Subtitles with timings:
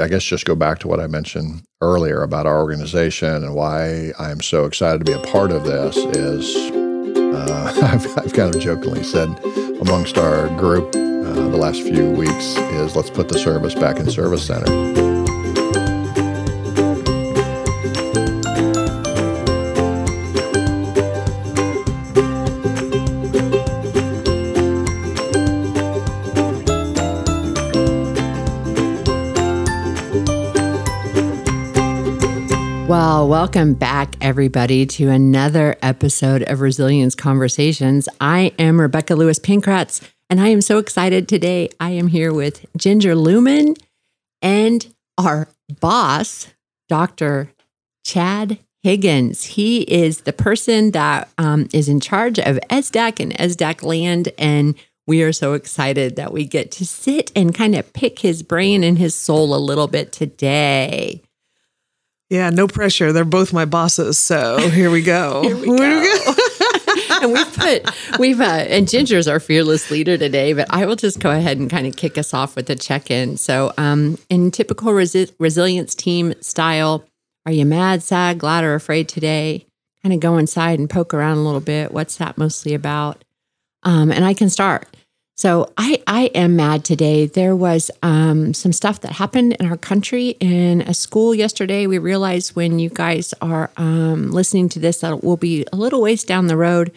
[0.00, 4.12] I guess just go back to what I mentioned earlier about our organization and why
[4.18, 8.60] I'm so excited to be a part of this is uh, I've, I've, kind of
[8.60, 9.28] jokingly said
[9.82, 14.10] amongst our group uh, the last few weeks is let's put the service back in
[14.10, 15.11] service center.
[33.32, 38.06] Welcome back, everybody, to another episode of Resilience Conversations.
[38.20, 41.70] I am Rebecca Lewis Pankratz, and I am so excited today.
[41.80, 43.76] I am here with Ginger Lumen
[44.42, 44.86] and
[45.16, 45.48] our
[45.80, 46.48] boss,
[46.90, 47.50] Dr.
[48.04, 49.44] Chad Higgins.
[49.44, 54.28] He is the person that um, is in charge of ESSDACK and ESSDACK land.
[54.36, 54.74] And
[55.06, 58.84] we are so excited that we get to sit and kind of pick his brain
[58.84, 61.22] and his soul a little bit today.
[62.32, 63.12] Yeah, no pressure.
[63.12, 64.18] They're both my bosses.
[64.18, 65.42] So here we go.
[65.46, 65.74] here we go.
[67.20, 71.20] and we've put, we've, uh, and Ginger's our fearless leader today, but I will just
[71.20, 73.36] go ahead and kind of kick us off with a check in.
[73.36, 77.04] So, um, in typical resi- resilience team style,
[77.44, 79.66] are you mad, sad, glad, or afraid today?
[80.02, 81.92] Kind of go inside and poke around a little bit.
[81.92, 83.24] What's that mostly about?
[83.82, 84.88] Um, and I can start.
[85.34, 87.26] So I, I am mad today.
[87.26, 91.86] There was um, some stuff that happened in our country in a school yesterday.
[91.86, 95.76] We realized when you guys are um, listening to this that it will be a
[95.76, 96.92] little ways down the road.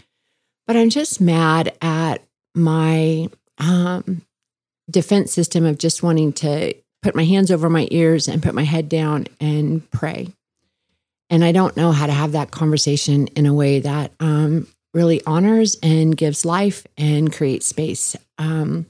[0.68, 4.22] But I'm just mad at my um,
[4.90, 8.64] defense system of just wanting to put my hands over my ears and put my
[8.64, 10.28] head down and pray.
[11.30, 15.22] And I don't know how to have that conversation in a way that um, really
[15.26, 18.16] honors and gives life and creates space.
[18.38, 18.88] Um,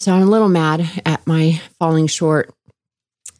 [0.00, 2.52] so I'm a little mad at my falling short,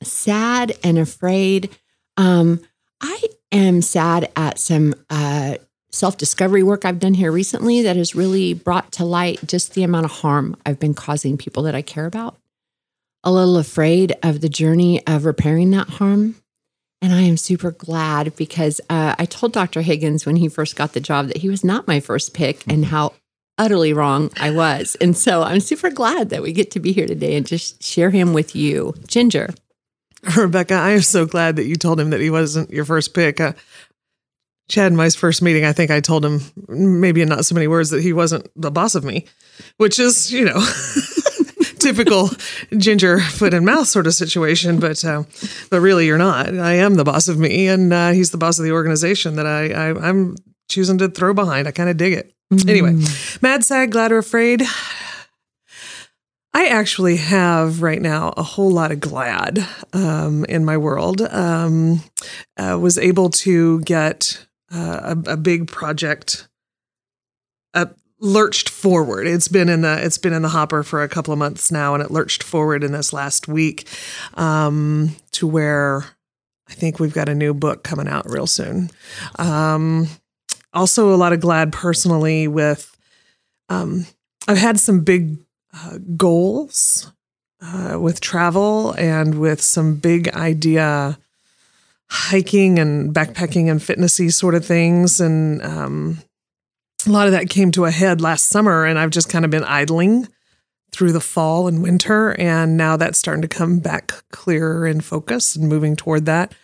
[0.02, 1.77] sad and afraid.
[2.16, 2.60] Um,
[3.00, 5.56] I am sad at some uh,
[5.90, 9.83] self discovery work I've done here recently that has really brought to light just the
[9.83, 12.36] amount of harm I've been causing people that I care about.
[13.24, 16.36] A little afraid of the journey of repairing that harm
[17.05, 19.83] and I am super glad because uh, I told Dr.
[19.83, 22.86] Higgins when he first got the job that he was not my first pick and
[22.86, 23.12] how
[23.58, 24.96] utterly wrong I was.
[25.00, 28.10] And so I'm super glad that we get to be here today and just share
[28.10, 28.94] him with you.
[29.06, 29.50] Ginger.
[30.36, 33.40] Rebecca, I am so glad that you told him that he wasn't your first pick.
[33.40, 33.52] Uh,
[34.68, 37.66] Chad and my first meeting, I think I told him, maybe in not so many
[37.66, 39.26] words, that he wasn't the boss of me,
[39.76, 40.66] which is, you know.
[41.84, 42.30] typical
[42.78, 45.22] ginger foot and mouth sort of situation, but uh,
[45.70, 46.48] but really you're not.
[46.48, 49.46] I am the boss of me, and uh, he's the boss of the organization that
[49.46, 50.36] I, I am
[50.70, 51.68] choosing to throw behind.
[51.68, 52.34] I kind of dig it.
[52.62, 52.68] Mm.
[52.68, 54.62] Anyway, mad, sad, glad, or afraid.
[56.56, 61.20] I actually have right now a whole lot of glad um, in my world.
[61.20, 62.02] Um,
[62.56, 66.48] uh, was able to get uh, a, a, big project
[68.24, 69.26] lurched forward.
[69.26, 71.94] It's been in the it's been in the hopper for a couple of months now,
[71.94, 73.88] and it lurched forward in this last week
[74.34, 76.04] um, to where
[76.68, 78.90] I think we've got a new book coming out real soon.
[79.38, 80.08] Um,
[80.74, 82.96] also, a lot of glad personally with
[83.68, 84.07] um,
[84.46, 85.39] I've had some big
[85.73, 87.12] uh, goals
[87.62, 91.18] uh, with travel and with some big idea
[92.11, 96.18] hiking and backpacking and fitnessy sort of things and um,
[97.07, 99.51] a lot of that came to a head last summer, and I've just kind of
[99.51, 100.29] been idling
[100.92, 102.39] through the fall and winter.
[102.40, 106.55] And now that's starting to come back clearer in focus and moving toward that.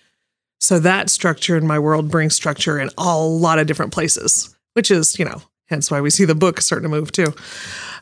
[0.60, 4.90] So that structure in my world brings structure in a lot of different places, which
[4.90, 7.34] is, you know, hence why we see the book starting to move too.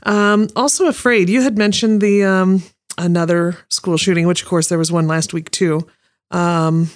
[0.03, 1.29] Um, also afraid.
[1.29, 2.63] You had mentioned the um,
[2.97, 5.87] another school shooting, which of course there was one last week too.
[6.31, 6.91] Um,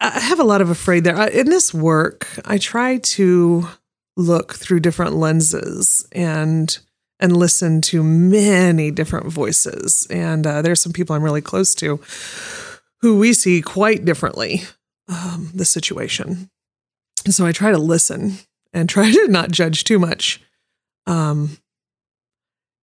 [0.00, 1.28] I have a lot of afraid there.
[1.28, 3.68] In this work, I try to
[4.16, 6.78] look through different lenses and
[7.18, 10.08] and listen to many different voices.
[10.10, 12.00] And uh, there's some people I'm really close to
[13.02, 14.62] who we see quite differently
[15.08, 16.50] um, the situation.
[17.24, 18.38] And so I try to listen
[18.72, 20.40] and try to not judge too much.
[21.06, 21.58] Um,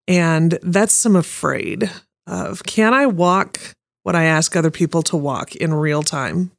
[0.06, 1.90] and that's some afraid
[2.26, 3.60] of can I walk
[4.02, 6.50] what I ask other people to walk in real time?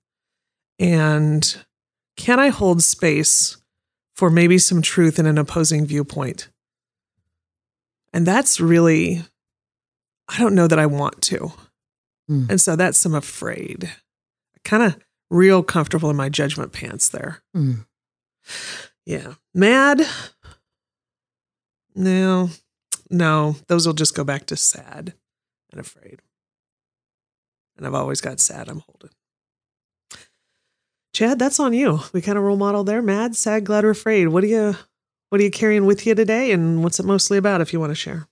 [0.78, 1.58] And
[2.16, 3.58] can I hold space
[4.20, 6.50] for maybe some truth in an opposing viewpoint.
[8.12, 9.24] And that's really,
[10.28, 11.54] I don't know that I want to.
[12.30, 12.50] Mm.
[12.50, 13.92] And so that's some afraid.
[14.64, 14.98] Kind of
[15.30, 17.42] real comfortable in my judgment pants there.
[17.56, 17.86] Mm.
[19.06, 19.34] Yeah.
[19.54, 20.02] Mad?
[21.96, 22.50] No,
[23.10, 25.14] no, those will just go back to sad
[25.72, 26.22] and afraid.
[27.76, 28.68] and I've always got sad.
[28.70, 29.10] I'm holding.
[31.14, 32.02] Chad, that's on you.
[32.14, 33.02] We kind of role model there.
[33.02, 34.28] Mad, sad, glad, or afraid.
[34.28, 34.76] What are you
[35.30, 37.92] what are you carrying with you today and what's it mostly about if you want
[37.92, 38.28] to share?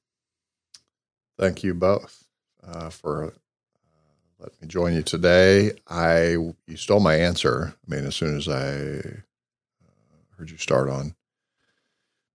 [1.40, 2.24] Thank you both
[2.64, 3.34] uh, for
[4.40, 5.72] letting me join you today.
[5.88, 6.38] I
[6.68, 7.74] you stole my answer.
[7.76, 11.16] I mean, as soon as I uh, heard you start on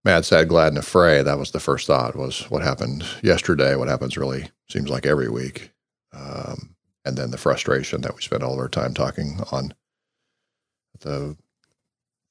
[0.03, 3.75] mad, sad, glad, and afraid, that was the first thought was what happened yesterday.
[3.75, 5.71] What happens really seems like every week,
[6.13, 9.73] um, and then the frustration that we spend all of our time talking on
[10.99, 11.35] the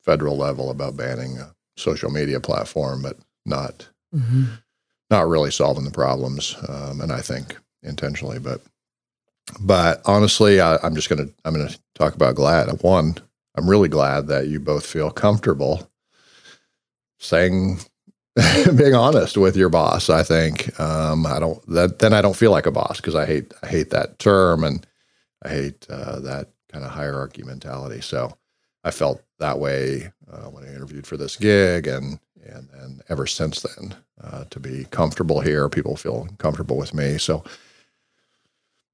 [0.02, 3.16] federal level about banning a social media platform, but
[3.46, 4.44] not mm-hmm.
[5.10, 6.56] not really solving the problems.
[6.69, 8.60] Um, and I think intentionally, but
[9.61, 12.83] but honestly, I, I'm just gonna I'm gonna talk about glad.
[12.83, 13.17] One,
[13.56, 15.91] I'm really glad that you both feel comfortable
[17.19, 17.79] saying
[18.77, 20.11] being honest with your boss.
[20.11, 23.27] I think um, I don't that then I don't feel like a boss because I
[23.27, 24.87] hate I hate that term and
[25.44, 28.00] I hate uh, that kind of hierarchy mentality.
[28.00, 28.37] So
[28.85, 33.27] I felt that way uh, when I interviewed for this gig, and and and ever
[33.27, 37.19] since then, uh, to be comfortable here, people feel comfortable with me.
[37.19, 37.44] So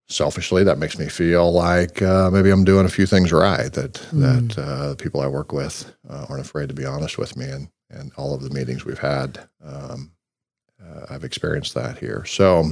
[0.09, 3.73] selfishly, that makes me feel like uh, maybe I'm doing a few things right.
[3.73, 4.21] That mm.
[4.21, 7.47] that uh, the people I work with uh, aren't afraid to be honest with me,
[7.47, 10.13] and and all of the meetings we've had, um,
[10.83, 12.25] uh, I've experienced that here.
[12.27, 12.65] So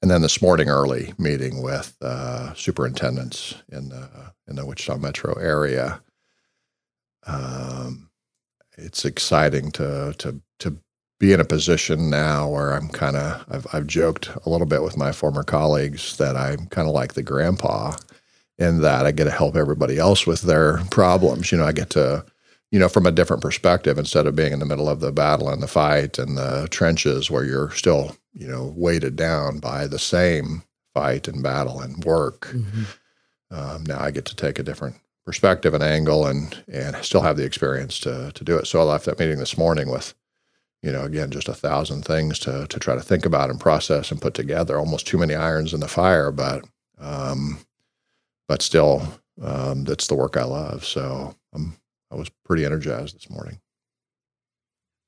[0.00, 4.08] and then this morning early meeting with uh, superintendents in the
[4.46, 6.00] in the Wichita metro area.
[7.26, 8.10] Um,
[8.76, 10.78] it's exciting to to to
[11.18, 14.82] be in a position now where I'm kind of I've I've joked a little bit
[14.82, 17.96] with my former colleagues that I'm kind of like the grandpa
[18.58, 21.52] in that I get to help everybody else with their problems.
[21.52, 22.24] You know, I get to
[22.70, 25.48] you know, from a different perspective instead of being in the middle of the battle
[25.48, 29.98] and the fight and the trenches where you're still, you know, weighted down by the
[29.98, 30.62] same
[30.92, 32.48] fight and battle and work.
[32.48, 32.82] Mm-hmm.
[33.50, 37.36] Um, now I get to take a different perspective and angle and and still have
[37.36, 38.66] the experience to to do it.
[38.66, 40.14] So I left that meeting this morning with,
[40.82, 44.10] you know, again just a thousand things to to try to think about and process
[44.10, 44.78] and put together.
[44.78, 46.64] Almost too many irons in the fire, but
[46.98, 47.58] um,
[48.46, 50.84] but still, um, that's the work I love.
[50.84, 51.76] So I'm
[52.10, 53.60] I was pretty energized this morning.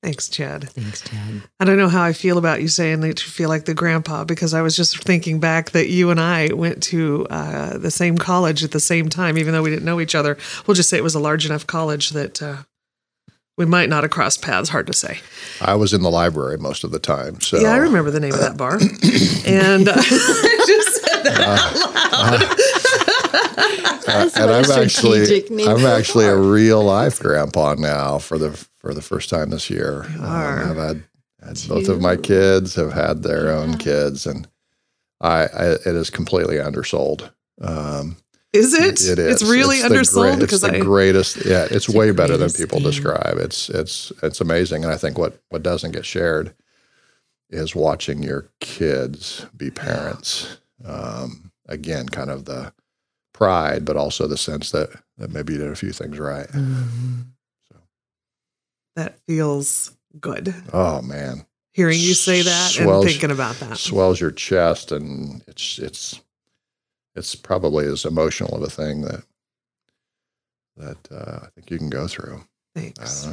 [0.03, 0.67] Thanks, Chad.
[0.71, 1.43] Thanks, Chad.
[1.59, 4.23] I don't know how I feel about you saying that you feel like the grandpa
[4.23, 8.17] because I was just thinking back that you and I went to uh, the same
[8.17, 10.39] college at the same time, even though we didn't know each other.
[10.65, 12.57] We'll just say it was a large enough college that uh,
[13.61, 14.69] we might not have crossed paths.
[14.69, 15.19] Hard to say.
[15.61, 17.39] I was in the library most of the time.
[17.41, 18.73] So yeah, I remember the name of that bar,
[19.45, 22.57] and uh, I just said that out loud.
[24.07, 29.01] Uh, and I'm actually I'm actually a real life grandpa now for the for the
[29.01, 30.03] first time this year.
[30.19, 31.03] Um, I've had,
[31.41, 33.59] had both of my kids have had their yeah.
[33.59, 34.49] own kids, and
[35.21, 37.31] I, I, it is completely undersold.
[37.61, 38.17] Um,
[38.53, 39.01] is it?
[39.01, 39.41] It is.
[39.41, 41.45] It's really it's undersold the, because it's the I, greatest.
[41.45, 42.87] Yeah, it's, it's way better than people thing.
[42.87, 43.37] describe.
[43.37, 46.53] It's it's it's amazing, and I think what what doesn't get shared
[47.49, 50.57] is watching your kids be parents.
[50.83, 52.73] Um, again, kind of the
[53.33, 56.47] pride, but also the sense that that maybe you did a few things right.
[56.47, 57.21] Mm-hmm.
[57.69, 57.75] So
[58.95, 60.53] that feels good.
[60.73, 65.41] Oh man, hearing you say that swells, and thinking about that swells your chest, and
[65.47, 66.21] it's it's
[67.15, 69.23] it's probably as emotional of a thing that
[70.77, 72.43] that uh, I think you can go through.
[72.73, 73.27] Thanks.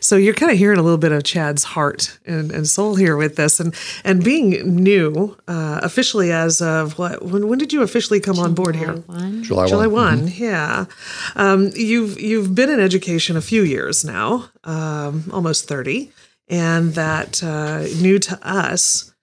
[0.00, 3.16] So you're kind of hearing a little bit of Chad's heart and, and soul here
[3.16, 3.74] with this, and
[4.04, 7.24] and being new uh, officially as of what?
[7.24, 8.94] When, when did you officially come July on board here?
[8.94, 9.42] July 1.
[9.44, 9.68] July one.
[9.68, 10.18] July one.
[10.28, 10.44] Mm-hmm.
[10.44, 10.84] Yeah.
[11.36, 16.10] Um, you've you've been in education a few years now, um, almost thirty,
[16.48, 19.14] and that uh, new to us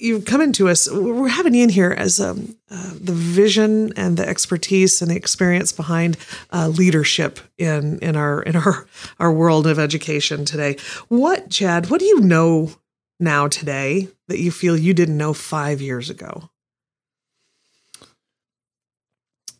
[0.00, 0.90] you've come into us.
[0.90, 5.16] We're having you in here as um, uh, the vision and the expertise and the
[5.16, 6.16] experience behind
[6.52, 8.86] uh, leadership in in our in our
[9.18, 10.76] our world of education today.
[11.08, 11.90] What, Chad?
[11.90, 12.72] What do you know
[13.18, 16.50] now today that you feel you didn't know five years ago?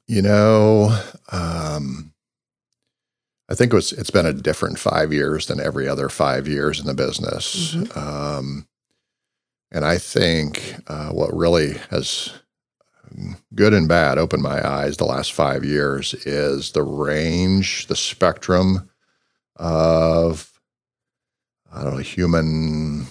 [0.06, 0.98] You know,
[1.30, 2.12] um,
[3.48, 3.92] I think it was.
[3.92, 7.74] It's been a different five years than every other five years in the business.
[7.74, 7.98] Mm-hmm.
[7.98, 8.66] Um,
[9.72, 12.32] and I think uh, what really has
[13.54, 18.90] good and bad opened my eyes the last five years is the range, the spectrum
[19.56, 20.50] of
[21.72, 23.06] I don't know human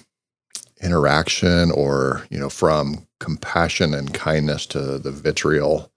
[0.82, 5.90] interaction, or you know, from compassion and kindness to the vitriol.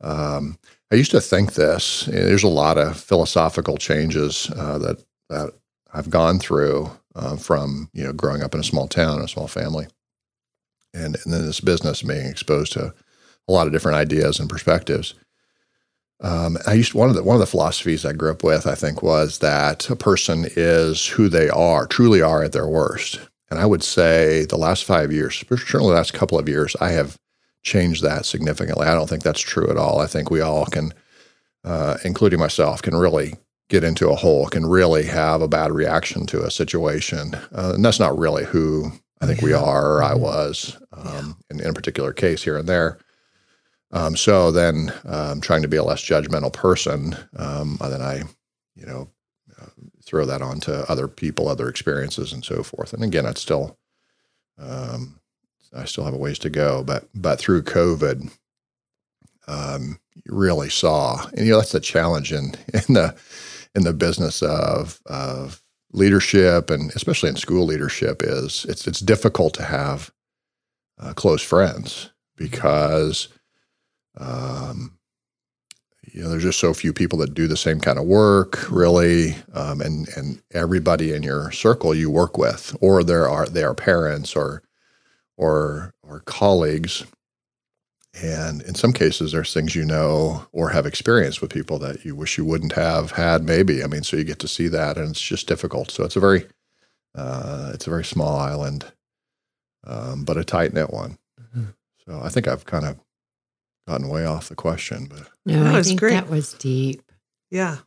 [0.00, 0.58] Um,
[0.92, 2.06] I used to think this.
[2.06, 5.52] There's a lot of philosophical changes uh, that that
[5.92, 9.48] I've gone through uh, from you know growing up in a small town, a small
[9.48, 9.86] family,
[10.94, 12.94] and and then this business being exposed to
[13.48, 15.14] a lot of different ideas and perspectives.
[16.22, 18.66] Um, I used one of the one of the philosophies I grew up with.
[18.66, 23.20] I think was that a person is who they are, truly are at their worst.
[23.50, 26.90] And I would say the last five years, certainly the last couple of years, I
[26.90, 27.16] have
[27.62, 28.86] changed that significantly.
[28.86, 30.00] I don't think that's true at all.
[30.00, 30.92] I think we all can,
[31.64, 33.34] uh, including myself, can really
[33.70, 37.84] get into a hole, can really have a bad reaction to a situation, uh, and
[37.84, 39.46] that's not really who I think yeah.
[39.46, 40.20] we are or I mm-hmm.
[40.20, 41.56] was um, yeah.
[41.56, 42.98] in, in a particular case here and there.
[43.92, 48.22] Um, so then, um, trying to be a less judgmental person, um, then I,
[48.76, 49.08] you know,
[49.60, 49.66] uh,
[50.04, 52.92] throw that on to other people, other experiences, and so forth.
[52.92, 53.76] And again, it's still,
[54.58, 55.18] um,
[55.72, 58.30] I still have a ways to go, but but through COVID,
[59.48, 63.16] um, you really saw, and you know that's the challenge in in the
[63.74, 65.62] in the business of of
[65.92, 70.10] leadership and especially in school leadership is it's it's difficult to have
[70.98, 73.28] uh, close friends because
[74.18, 74.98] um,
[76.12, 79.34] you know there's just so few people that do the same kind of work really
[79.52, 83.74] um, and and everybody in your circle you work with or there are they are
[83.74, 84.62] parents or
[85.36, 87.04] or or colleagues
[88.14, 92.16] and in some cases, there's things you know or have experienced with people that you
[92.16, 93.84] wish you wouldn't have had, maybe.
[93.84, 95.90] I mean, so you get to see that, and it's just difficult.
[95.90, 96.46] So it's a very,
[97.14, 98.86] uh, it's a very small island,
[99.84, 101.18] um, but a tight knit one.
[101.40, 101.66] Mm-hmm.
[102.04, 102.98] So I think I've kind of
[103.86, 106.14] gotten way off the question, but no, that I think great.
[106.14, 107.02] that was deep.
[107.50, 107.78] Yeah,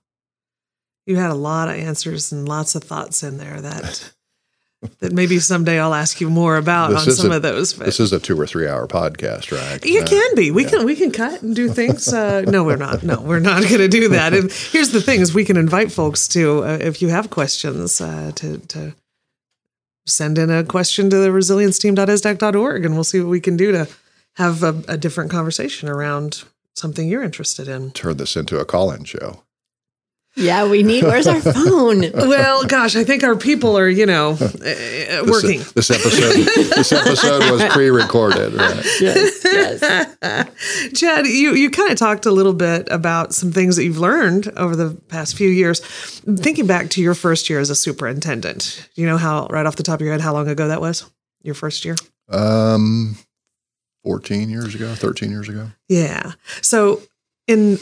[1.05, 4.13] you had a lot of answers and lots of thoughts in there that
[4.99, 7.73] that maybe someday I'll ask you more about this on some a, of those.
[7.73, 7.85] But.
[7.85, 9.83] This is a two or three hour podcast, right?
[9.85, 10.51] You uh, can be.
[10.51, 10.69] We yeah.
[10.69, 12.07] can we can cut and do things.
[12.07, 13.03] Uh, no, we're not.
[13.03, 14.33] No, we're not going to do that.
[14.33, 17.99] And here's the thing: is we can invite folks to, uh, if you have questions,
[18.01, 18.95] uh, to to
[20.05, 23.87] send in a question to the resilienceteam.essdack.org, and we'll see what we can do to
[24.33, 26.43] have a, a different conversation around
[26.75, 27.91] something you're interested in.
[27.91, 29.43] Turn this into a call-in show.
[30.35, 31.03] Yeah, we need.
[31.03, 32.11] Where's our phone?
[32.13, 35.59] well, gosh, I think our people are, you know, uh, working.
[35.59, 38.53] This, this, episode, this episode was pre-recorded.
[38.53, 38.85] Right?
[38.99, 40.91] Yes, yes.
[40.99, 44.51] Chad, you you kind of talked a little bit about some things that you've learned
[44.57, 45.81] over the past few years.
[45.81, 49.83] Thinking back to your first year as a superintendent, you know how right off the
[49.83, 51.05] top of your head how long ago that was?
[51.43, 51.95] Your first year?
[52.29, 53.17] Um,
[54.03, 55.69] fourteen years ago, thirteen years ago.
[55.89, 56.31] Yeah.
[56.61, 57.03] So
[57.45, 57.77] in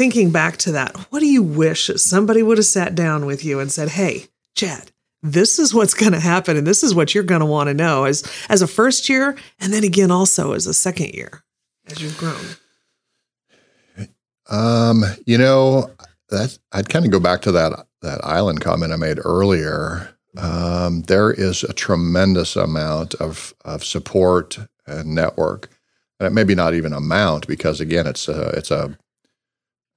[0.00, 3.60] thinking back to that, what do you wish somebody would have sat down with you
[3.60, 4.92] and said, "Hey, Chad,
[5.22, 7.74] this is what's going to happen and this is what you're going to want to
[7.74, 11.42] know as as a first year and then again also as a second year
[11.86, 12.40] as you've grown?"
[14.48, 15.90] Um, you know,
[16.30, 20.16] that I'd kind of go back to that that island comment I made earlier.
[20.38, 25.68] Um, there is a tremendous amount of of support and network,
[26.18, 28.96] and it maybe not even amount because again, it's a it's a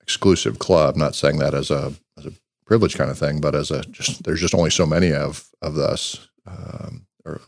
[0.03, 0.95] exclusive club.
[0.95, 2.33] Not saying that as a as a
[2.65, 5.77] privilege kind of thing, but as a just there's just only so many of of
[5.77, 7.41] us um, or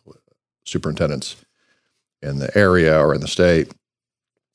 [0.65, 1.35] superintendents
[2.21, 3.73] in the area or in the state.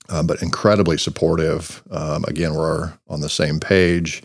[0.08, 1.84] Um, but incredibly supportive.
[1.88, 4.24] Um, again, we're on the same page.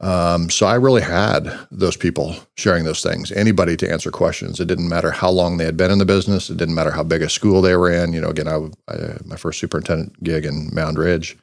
[0.00, 3.30] Um, so I really had those people sharing those things.
[3.30, 4.58] Anybody to answer questions.
[4.58, 6.48] It didn't matter how long they had been in the business.
[6.48, 8.14] It didn't matter how big a school they were in.
[8.14, 8.56] You know, again, I,
[8.90, 11.36] I my first superintendent gig in Moundridge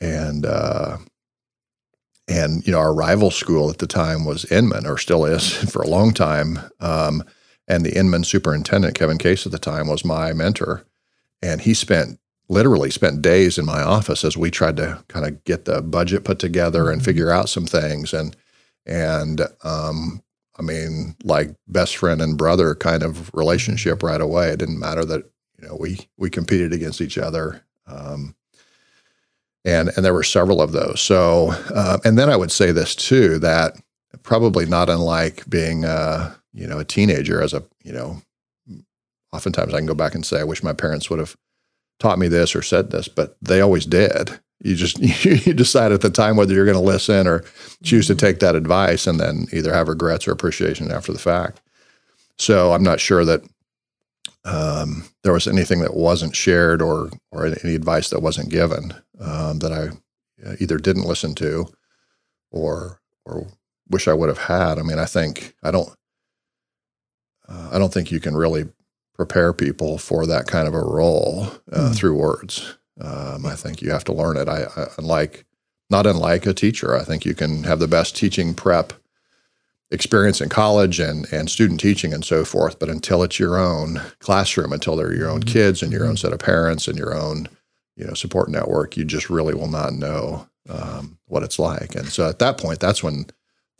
[0.00, 0.98] and uh,
[2.28, 5.82] and you know our rival school at the time was Inman, or still is for
[5.82, 6.58] a long time.
[6.80, 7.22] Um,
[7.68, 10.84] and the Inman superintendent, Kevin Case, at the time was my mentor,
[11.40, 15.44] and he spent literally spent days in my office as we tried to kind of
[15.44, 17.04] get the budget put together and mm-hmm.
[17.04, 18.36] figure out some things and
[18.86, 20.22] and um,
[20.58, 24.48] I mean like best friend and brother kind of relationship right away.
[24.48, 27.62] It didn't matter that you know we we competed against each other.
[27.86, 28.34] Um,
[29.64, 31.00] and and there were several of those.
[31.00, 33.76] So, uh, and then I would say this too that
[34.22, 38.22] probably not unlike being uh, you know a teenager as a you know,
[39.32, 41.36] oftentimes I can go back and say I wish my parents would have
[41.98, 44.40] taught me this or said this, but they always did.
[44.62, 44.98] You just
[45.46, 47.44] you decide at the time whether you're going to listen or
[47.82, 48.26] choose to mm-hmm.
[48.26, 51.60] take that advice, and then either have regrets or appreciation after the fact.
[52.38, 53.42] So I'm not sure that
[54.44, 59.58] um, there was anything that wasn't shared or or any advice that wasn't given um,
[59.58, 61.66] that I uh, either didn't listen to
[62.50, 63.48] or or
[63.88, 64.78] wish I would have had.
[64.78, 65.90] I mean, I think I don't
[67.48, 68.68] uh, I don't think you can really
[69.14, 71.94] prepare people for that kind of a role uh, mm.
[71.94, 72.78] through words.
[73.00, 74.48] Um, I think you have to learn it.
[74.48, 75.44] I, I unlike
[75.90, 76.96] not unlike a teacher.
[76.96, 78.92] I think you can have the best teaching prep
[79.90, 82.78] experience in college and and student teaching and so forth.
[82.78, 86.32] But until it's your own classroom, until they're your own kids and your own set
[86.32, 87.48] of parents and your own
[87.96, 91.94] you know support network, you just really will not know um, what it's like.
[91.94, 93.26] And so at that point, that's when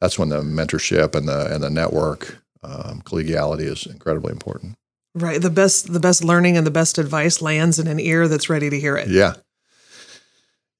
[0.00, 4.76] that's when the mentorship and the and the network um, collegiality is incredibly important.
[5.14, 5.40] Right.
[5.40, 8.70] The best the best learning and the best advice lands in an ear that's ready
[8.70, 9.08] to hear it.
[9.08, 9.34] Yeah.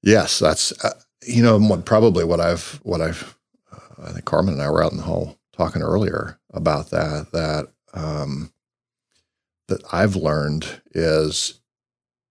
[0.03, 3.37] Yes, that's uh, you know probably what I've what I've
[4.03, 7.67] I think Carmen and I were out in the hall talking earlier about that that
[7.93, 8.51] um,
[9.67, 11.59] that I've learned is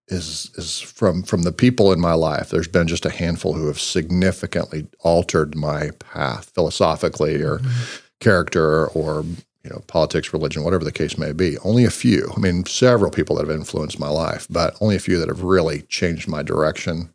[0.09, 2.50] is is from from the people in my life.
[2.50, 7.97] There's been just a handful who have significantly altered my path philosophically or mm-hmm.
[8.21, 9.25] character or
[9.62, 11.59] you know politics, religion, whatever the case may be.
[11.59, 12.33] Only a few.
[12.37, 15.43] I mean, several people that have influenced my life, but only a few that have
[15.43, 17.15] really changed my direction.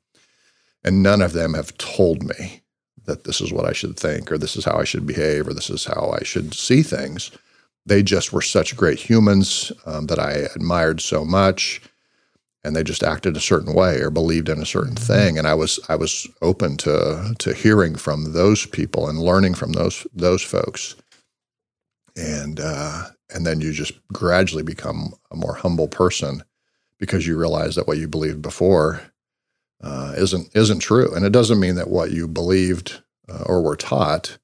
[0.84, 2.62] And none of them have told me
[3.06, 5.54] that this is what I should think or this is how I should behave or
[5.54, 7.32] this is how I should see things.
[7.86, 11.82] They just were such great humans um, that I admired so much
[12.66, 15.14] and they just acted a certain way or believed in a certain mm-hmm.
[15.14, 19.54] thing and i was i was open to to hearing from those people and learning
[19.54, 20.96] from those those folks
[22.18, 26.44] and uh, and then you just gradually become a more humble person
[26.98, 29.02] because you realize that what you believed before
[29.82, 31.14] uh, isn't isn't true.
[31.14, 34.38] And it doesn't mean that what you believed uh, or were taught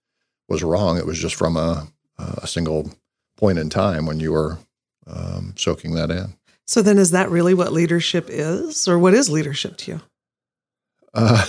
[0.47, 0.97] was wrong.
[0.97, 2.91] It was just from a a single
[3.37, 4.59] point in time when you were
[5.07, 6.35] um, soaking that in.
[6.67, 10.01] So then, is that really what leadership is, or what is leadership to you?
[11.13, 11.45] Uh,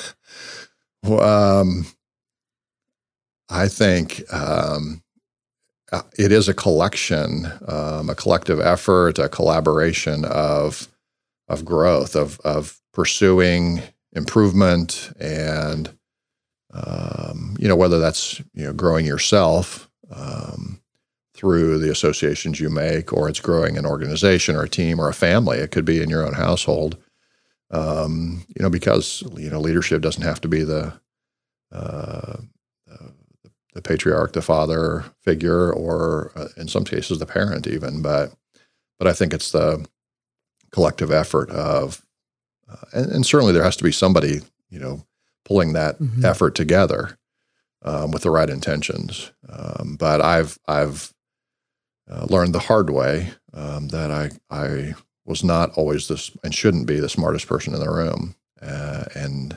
[1.04, 1.20] well,
[1.60, 1.86] um,
[3.48, 5.02] I think um,
[6.18, 10.88] it is a collection, um, a collective effort, a collaboration of
[11.48, 13.82] of growth, of of pursuing
[14.12, 15.96] improvement, and
[16.72, 20.80] um, you know whether that's you know growing yourself, um,
[21.34, 25.14] through the associations you make, or it's growing an organization or a team or a
[25.14, 25.58] family.
[25.58, 26.96] It could be in your own household.
[27.70, 30.92] Um, you know, because you know leadership doesn't have to be the
[31.70, 32.36] uh,
[33.72, 38.02] the patriarch, the father figure, or uh, in some cases the parent even.
[38.02, 38.32] But
[38.98, 39.86] but I think it's the
[40.70, 42.04] collective effort of,
[42.72, 45.04] uh, and, and, certainly there has to be somebody you know
[45.44, 46.24] pulling that mm-hmm.
[46.24, 47.18] effort together
[47.82, 49.32] um, with the right intentions.
[49.48, 51.12] Um, but I've I've
[52.10, 56.86] uh, learned the hard way um, that I I was not always this and shouldn't
[56.86, 59.56] be the smartest person in the room, uh, and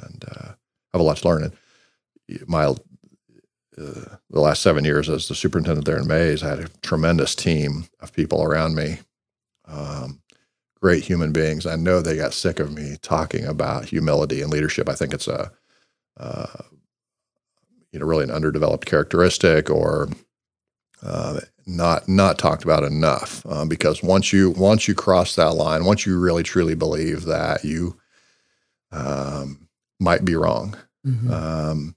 [0.00, 0.52] and uh,
[0.92, 1.44] have a lot to learn.
[1.44, 2.74] And my uh,
[4.30, 7.86] the last seven years as the superintendent there in Maize, I had a tremendous team
[8.00, 8.98] of people around me,
[9.66, 10.20] um,
[10.84, 11.64] great human beings.
[11.64, 14.86] I know they got sick of me talking about humility and leadership.
[14.86, 15.50] I think it's a
[16.20, 16.62] uh,
[17.90, 20.10] you know really an underdeveloped characteristic or
[21.02, 25.86] uh, not not talked about enough uh, because once you once you cross that line,
[25.86, 27.98] once you really truly believe that you
[28.92, 29.66] um,
[29.98, 31.32] might be wrong, mm-hmm.
[31.32, 31.96] um,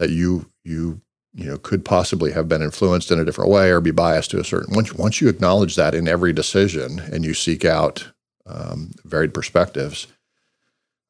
[0.00, 1.00] that you you
[1.32, 4.40] you know could possibly have been influenced in a different way or be biased to
[4.40, 8.10] a certain once once you acknowledge that in every decision and you seek out
[8.46, 10.06] um, varied perspectives,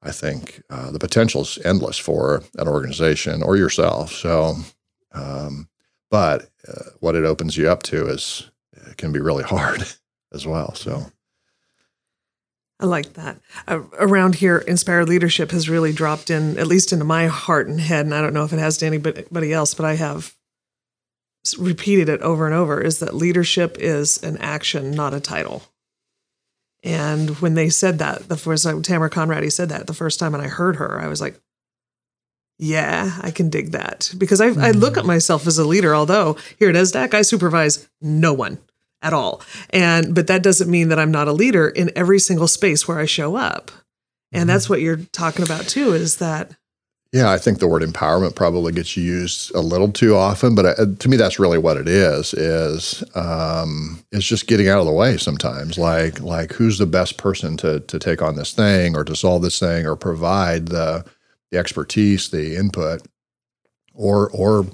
[0.02, 4.12] I think uh, the potential is endless for an organization or yourself.
[4.12, 4.56] So.
[5.12, 5.68] Um,
[6.10, 9.84] but uh, what it opens you up to is it uh, can be really hard
[10.32, 10.74] as well.
[10.74, 11.06] So.
[12.78, 13.40] I like that.
[13.66, 17.80] Uh, around here, inspired leadership has really dropped in, at least into my heart and
[17.80, 18.04] head.
[18.04, 20.34] And I don't know if it has to anybody else, but I have
[21.58, 25.62] repeated it over and over is that leadership is an action, not a title.
[26.82, 30.34] And when they said that, the first time Tamara Conradi said that the first time
[30.34, 31.40] and I heard her, I was like,
[32.58, 34.62] yeah, I can dig that because I, mm.
[34.62, 35.08] I look at mm.
[35.08, 35.94] myself as a leader.
[35.94, 38.58] Although here at ESSDACK, I supervise no one
[39.02, 42.48] at all, and but that doesn't mean that I'm not a leader in every single
[42.48, 43.70] space where I show up.
[44.32, 44.46] And mm.
[44.46, 45.92] that's what you're talking about too.
[45.92, 46.56] Is that?
[47.16, 50.84] Yeah, I think the word empowerment probably gets used a little too often, but uh,
[50.98, 52.34] to me, that's really what it is.
[52.34, 55.78] Is um, just getting out of the way sometimes.
[55.78, 59.40] Like like who's the best person to to take on this thing or to solve
[59.40, 61.06] this thing or provide the
[61.50, 63.00] the expertise, the input,
[63.94, 64.66] or or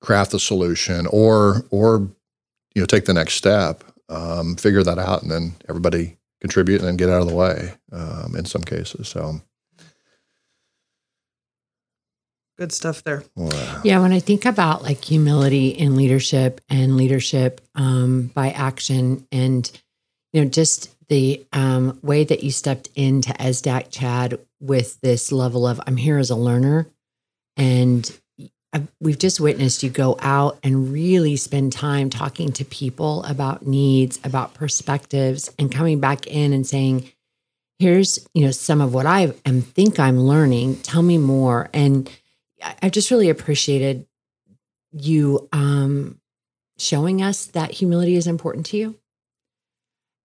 [0.00, 2.08] craft the solution, or or
[2.74, 6.88] you know take the next step, um, figure that out, and then everybody contribute and
[6.88, 7.72] then get out of the way.
[7.92, 9.40] Um, in some cases, so
[12.58, 13.24] good stuff there.
[13.82, 19.70] Yeah, when I think about like humility in leadership and leadership um, by action, and
[20.32, 25.66] you know, just the um, way that you stepped into ESSDACK, Chad, with this level
[25.66, 26.86] of I'm here as a learner,
[27.56, 28.10] and
[29.00, 34.18] we've just witnessed you go out and really spend time talking to people about needs,
[34.24, 37.10] about perspectives, and coming back in and saying,
[37.78, 40.76] "Here's you know some of what I am think I'm learning.
[40.76, 42.10] Tell me more." And
[42.82, 44.06] I just really appreciated
[44.92, 46.20] you um,
[46.78, 48.98] showing us that humility is important to you,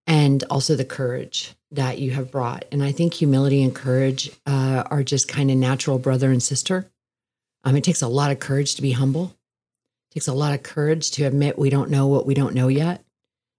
[0.08, 2.66] and also the courage that you have brought.
[2.72, 6.90] And I think humility and courage uh, are just kind of natural brother and sister
[7.64, 9.36] um, it takes a lot of courage to be humble.
[10.10, 12.68] It takes a lot of courage to admit we don't know what we don't know
[12.68, 13.04] yet.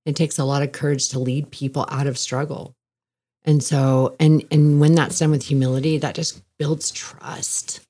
[0.06, 2.74] It takes a lot of courage to lead people out of struggle.
[3.44, 7.80] And so, and and when that's done with humility, that just builds trust.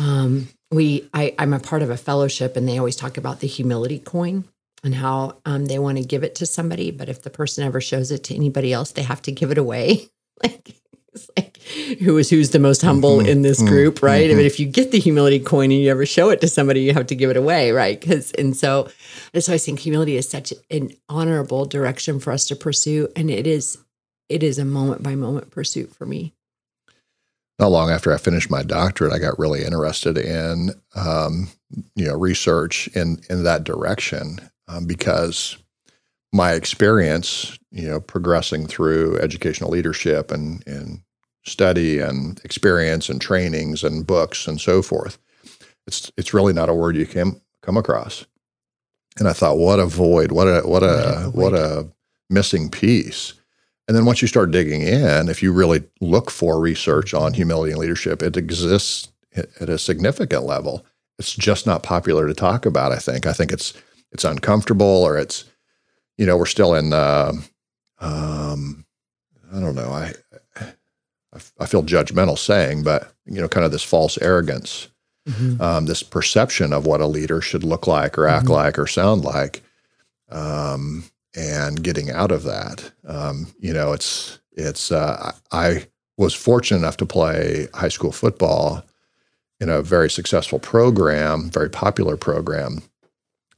[0.00, 3.46] Um, we, I, I'm a part of a fellowship, and they always talk about the
[3.46, 4.44] humility coin
[4.82, 7.80] and how um, they want to give it to somebody, but if the person ever
[7.80, 10.08] shows it to anybody else, they have to give it away.
[10.42, 10.74] like
[11.12, 11.58] it's like
[12.00, 13.28] who is who's the most humble mm-hmm.
[13.28, 13.68] in this mm-hmm.
[13.68, 14.24] group, right?
[14.24, 14.32] Mm-hmm.
[14.32, 16.80] I mean, if you get the humility coin and you ever show it to somebody,
[16.80, 18.00] you have to give it away, right?
[18.00, 18.88] Because and so
[19.32, 23.30] that's why I think humility is such an honorable direction for us to pursue, and
[23.30, 23.78] it is
[24.28, 26.32] it is a moment by moment pursuit for me.
[27.60, 31.48] Not long after I finished my doctorate, I got really interested in um,
[31.94, 35.58] you know research in in that direction um, because
[36.32, 41.02] my experience, you know, progressing through educational leadership and, and
[41.44, 45.18] study and experience and trainings and books and so forth,
[45.86, 48.24] it's it's really not a word you can come across.
[49.18, 51.88] And I thought, what a void, what a what a what a
[52.30, 53.34] missing piece.
[53.90, 57.72] And then once you start digging in, if you really look for research on humility
[57.72, 60.86] and leadership, it exists at a significant level.
[61.18, 62.92] It's just not popular to talk about.
[62.92, 63.26] I think.
[63.26, 63.74] I think it's
[64.12, 65.44] it's uncomfortable or it's
[66.20, 67.32] you know, we're still in, uh,
[67.98, 68.84] um,
[69.50, 70.12] I don't know, I,
[71.58, 74.88] I feel judgmental saying, but you know, kind of this false arrogance,
[75.26, 75.58] mm-hmm.
[75.62, 78.52] um, this perception of what a leader should look like or act mm-hmm.
[78.52, 79.62] like or sound like,
[80.28, 81.04] um,
[81.36, 82.90] and getting out of that.
[83.06, 84.92] Um, you know, it's it's.
[84.92, 88.84] Uh, I was fortunate enough to play high school football
[89.60, 92.82] in a very successful program, very popular program,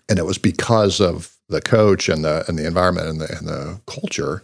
[0.09, 3.49] and it was because of the coach and the and the environment and the and
[3.49, 4.43] the culture.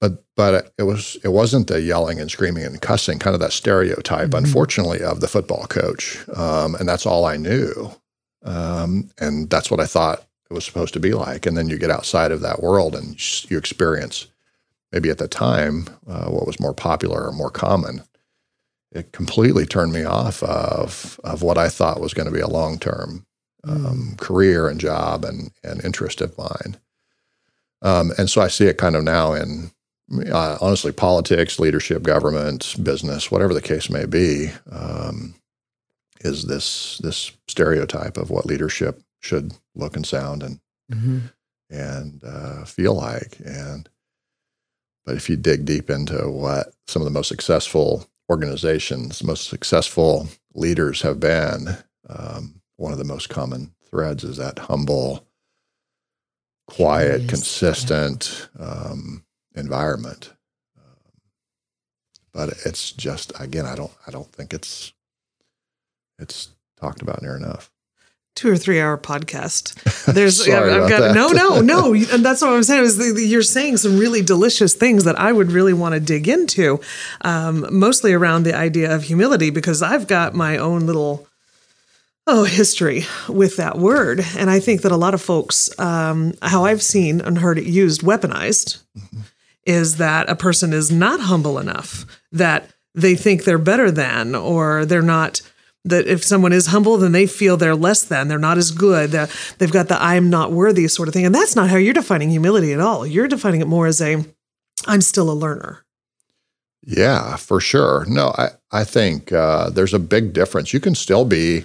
[0.00, 3.52] But but it was it wasn't the yelling and screaming and cussing, kind of that
[3.52, 4.44] stereotype, mm-hmm.
[4.44, 6.24] unfortunately, of the football coach.
[6.36, 7.90] Um, and that's all I knew,
[8.44, 11.46] um, and that's what I thought it was supposed to be like.
[11.46, 13.18] And then you get outside of that world and
[13.50, 14.26] you experience
[14.92, 18.02] maybe at the time uh, what was more popular or more common.
[18.90, 22.48] It completely turned me off of of what I thought was going to be a
[22.48, 23.26] long term
[23.64, 24.18] um, mm.
[24.18, 26.78] career and job and, and interest of mine.
[27.82, 29.70] Um, and so I see it kind of now in
[30.32, 35.34] uh, honestly politics, leadership, government, business, whatever the case may be, um,
[36.20, 41.18] is this this stereotype of what leadership should look and sound and mm-hmm.
[41.70, 43.38] and uh, feel like.
[43.44, 43.88] And
[45.04, 50.28] but if you dig deep into what some of the most successful organizations, most successful
[50.54, 51.78] leaders have been,
[52.08, 55.26] um, one of the most common threads is that humble,
[56.66, 58.66] quiet, consistent yeah.
[58.66, 60.34] um, environment.
[60.76, 61.12] Um,
[62.32, 64.92] but it's just again, I don't, I don't think it's
[66.18, 67.72] it's talked about near enough
[68.38, 69.74] two or three hour podcast.
[70.14, 71.14] There's Sorry I've, I've got that.
[71.14, 71.94] no, no, no.
[72.12, 75.18] And that's what I'm saying is the, the, you're saying some really delicious things that
[75.18, 76.80] I would really want to dig into,
[77.22, 81.26] um, mostly around the idea of humility because I've got my own little
[82.28, 86.66] oh history with that word and i think that a lot of folks um, how
[86.66, 89.20] i've seen and heard it used weaponized mm-hmm.
[89.64, 94.84] is that a person is not humble enough that they think they're better than or
[94.84, 95.40] they're not
[95.84, 99.10] that if someone is humble then they feel they're less than they're not as good
[99.58, 101.24] they've got the i'm not worthy sort of thing.
[101.24, 103.06] And that's not how you're defining humility at all.
[103.06, 104.24] You're defining it more as a
[104.86, 105.84] i'm still a learner.
[106.82, 108.04] Yeah for sure.
[108.06, 110.72] No i, I think uh, there's a big difference.
[110.72, 111.64] You can still be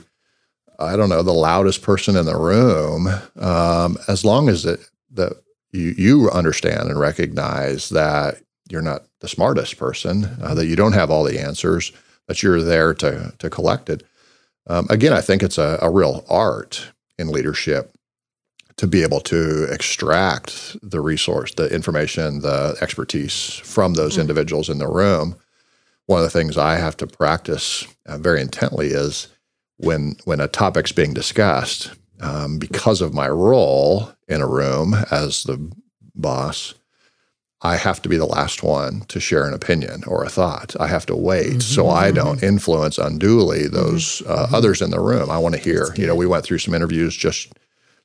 [0.79, 4.79] I don't know, the loudest person in the room, um, as long as it,
[5.11, 5.33] that
[5.71, 10.93] you, you understand and recognize that you're not the smartest person, uh, that you don't
[10.93, 11.91] have all the answers,
[12.27, 14.03] that you're there to, to collect it.
[14.67, 17.95] Um, again, I think it's a, a real art in leadership
[18.77, 24.21] to be able to extract the resource, the information, the expertise from those mm-hmm.
[24.21, 25.35] individuals in the room.
[26.05, 29.27] One of the things I have to practice uh, very intently is
[29.77, 35.43] when when a topic's being discussed, um, because of my role in a room as
[35.43, 35.71] the
[36.15, 36.73] boss,
[37.65, 40.75] I have to be the last one to share an opinion or a thought.
[40.81, 45.31] I have to wait so I don't influence unduly those uh, others in the room.
[45.31, 45.93] I want to hear.
[45.95, 47.53] You know, we went through some interviews just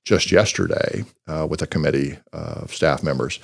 [0.04, 3.40] just yesterday uh, with a committee of staff members,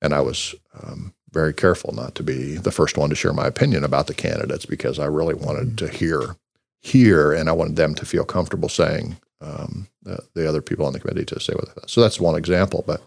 [0.00, 3.46] and I was um, very careful not to be the first one to share my
[3.46, 6.36] opinion about the candidates because I really wanted to hear
[6.80, 10.92] hear, and I wanted them to feel comfortable saying um, the, the other people on
[10.92, 11.90] the committee to say what.
[11.90, 13.02] So that's one example, but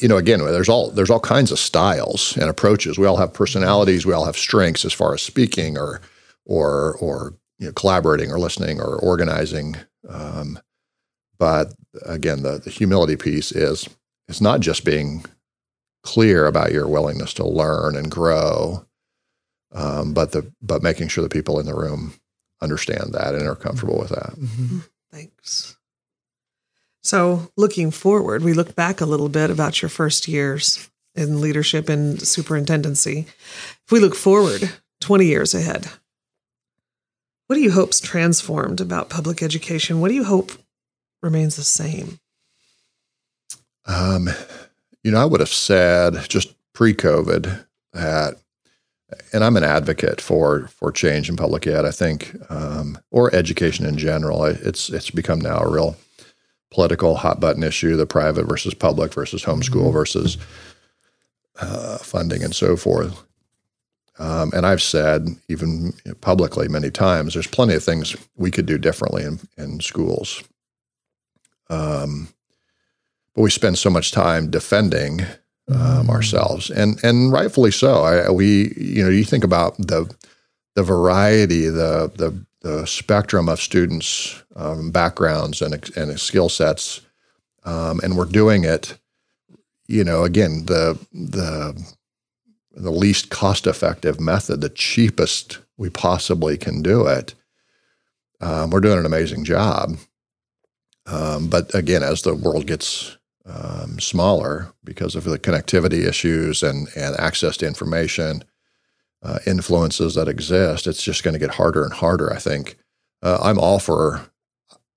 [0.00, 2.98] you know, again, there's all there's all kinds of styles and approaches.
[2.98, 4.06] We all have personalities.
[4.06, 6.00] We all have strengths as far as speaking or
[6.44, 9.76] or or you know, collaborating or listening or organizing.
[10.08, 10.58] Um,
[11.38, 11.74] but
[12.06, 13.88] again, the, the humility piece is
[14.28, 15.24] it's not just being
[16.02, 18.86] clear about your willingness to learn and grow,
[19.72, 22.14] um, but the but making sure the people in the room
[22.62, 24.34] understand that and are comfortable with that.
[24.36, 24.78] Mm-hmm.
[25.10, 25.76] Thanks.
[27.02, 31.88] So, looking forward, we look back a little bit about your first years in leadership
[31.88, 33.26] and superintendency.
[33.84, 35.88] If we look forward 20 years ahead,
[37.46, 40.00] what do you hope's transformed about public education?
[40.00, 40.52] What do you hope
[41.22, 42.20] remains the same?
[43.86, 44.28] Um,
[45.02, 48.36] you know, I would have said just pre-COVID that,
[49.32, 51.84] and I'm an advocate for for change in public ed.
[51.84, 54.44] I think, um, or education in general.
[54.44, 55.96] It's it's become now a real
[56.70, 60.38] political hot button issue: the private versus public versus homeschool versus
[61.60, 63.24] uh, funding and so forth.
[64.18, 68.76] Um, and I've said, even publicly many times, there's plenty of things we could do
[68.76, 70.42] differently in, in schools.
[71.70, 72.28] Um,
[73.34, 75.22] but we spend so much time defending
[75.72, 78.02] um, ourselves, and and rightfully so.
[78.02, 80.12] I, we, you know, you think about the
[80.74, 87.00] the variety, the the the spectrum of students' um, backgrounds and and skill sets,
[87.64, 88.98] um, and we're doing it.
[89.86, 91.82] You know, again, the the
[92.72, 97.34] the least cost effective method, the cheapest we possibly can do it.
[98.40, 99.96] Um, we're doing an amazing job.
[101.06, 106.88] Um, but again, as the world gets um, smaller because of the connectivity issues and,
[106.96, 108.44] and access to information,
[109.22, 112.76] uh, influences that exist, it's just going to get harder and harder, I think.
[113.22, 114.30] Uh, I'm all for,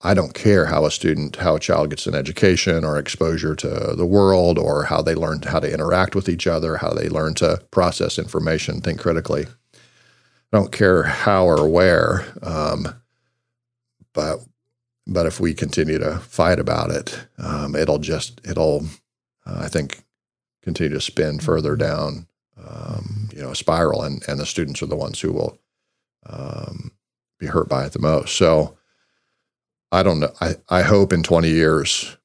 [0.02, 3.94] I don't care how a student, how a child gets an education or exposure to
[3.98, 7.34] the world or how they learn how to interact with each other, how they learn
[7.36, 9.46] to process information, think critically.
[9.46, 12.88] I don't care how or where, um,
[14.14, 14.40] but
[15.06, 18.86] but if we continue to fight about it, um, it'll just it'll
[19.46, 20.04] uh, I think
[20.62, 24.88] continue to spin further down um, you know a spiral, and and the students are
[24.88, 25.58] the ones who will
[26.28, 26.92] um,
[27.40, 28.36] be hurt by it the most.
[28.36, 28.78] So
[29.92, 30.32] I don't know.
[30.42, 32.18] I I hope in twenty years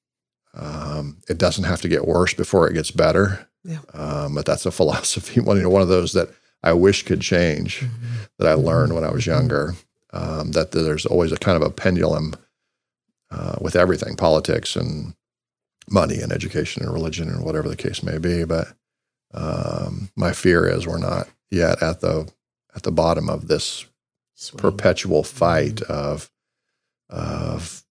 [0.54, 3.48] um, it doesn't have to get worse before it gets better.
[3.64, 3.80] Yeah.
[3.94, 5.40] Um, but that's a philosophy.
[5.40, 6.28] One you know one of those that
[6.62, 8.22] I wish could change Mm-hmm.
[8.38, 9.74] that I learned when I was younger.
[10.12, 12.34] Um, that there's always a kind of a pendulum
[13.30, 15.14] uh, with everything, politics and
[15.90, 18.44] money and education and religion and whatever the case may be.
[18.44, 18.68] But
[19.34, 22.28] um, my fear is we're not yet at the
[22.74, 23.86] at the bottom of this
[24.34, 24.58] Swing.
[24.60, 26.30] perpetual fight of
[27.10, 27.82] of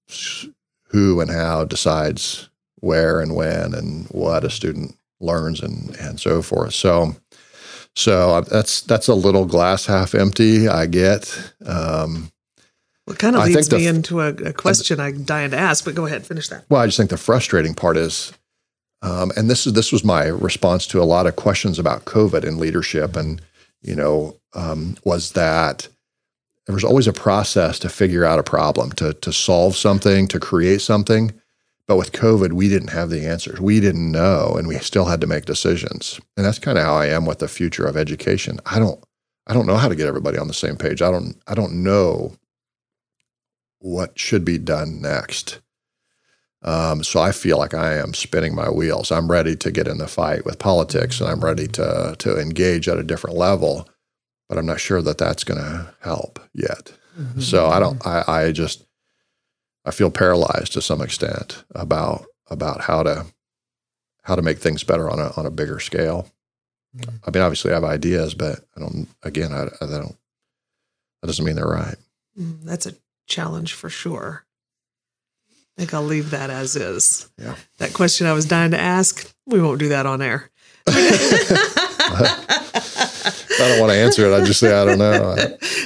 [0.89, 6.41] who and how decides where and when and what a student learns and and so
[6.41, 6.73] forth.
[6.73, 7.15] So
[7.95, 10.67] so that's that's a little glass half empty.
[10.67, 11.54] I get.
[11.65, 12.32] Um,
[13.06, 15.84] Well, it kind of leads the me into a, a question I'm dying to ask,
[15.86, 16.65] but go ahead, finish that.
[16.69, 18.34] Well, I just think the frustrating part is,
[19.01, 22.43] um, and this is this was my response to a lot of questions about COVID
[22.43, 23.41] and leadership, and
[23.81, 25.88] you know, um, was that
[26.65, 30.39] there was always a process to figure out a problem, to to solve something, to
[30.39, 31.31] create something.
[31.88, 33.62] But with COVID, we didn't have the answers.
[33.62, 36.19] We didn't know, and we still had to make decisions.
[36.36, 38.60] And that's kind of how I am with the future of education.
[38.65, 39.01] I don't,
[39.47, 41.01] I don't know how to get everybody on the same page.
[41.01, 42.36] I don't, I don't know
[43.79, 45.62] what should be done next.
[46.63, 49.12] Um, so I feel like I am spinning my wheels.
[49.12, 52.88] I'm ready to get in the fight with politics, and I'm ready to to engage
[52.89, 53.88] at a different level.
[54.50, 56.93] But I'm not sure that that's going to help yet.
[57.39, 58.06] So I don't.
[58.06, 58.86] I, I just
[59.86, 63.26] I feel paralyzed to some extent about about how to
[64.24, 66.30] how to make things better on a on a bigger scale.
[67.26, 69.08] I mean, obviously, I have ideas, but I don't.
[69.24, 70.15] Again, I, I don't.
[71.22, 71.98] That doesn't mean they're right.
[72.39, 72.93] Mm, That's a
[73.28, 74.46] challenge for sure.
[75.77, 77.29] I think I'll leave that as is.
[77.37, 77.55] Yeah.
[77.77, 80.49] That question I was dying to ask, we won't do that on air.
[80.87, 80.93] I
[83.59, 84.33] don't want to answer it.
[84.33, 85.35] I just say I don't know.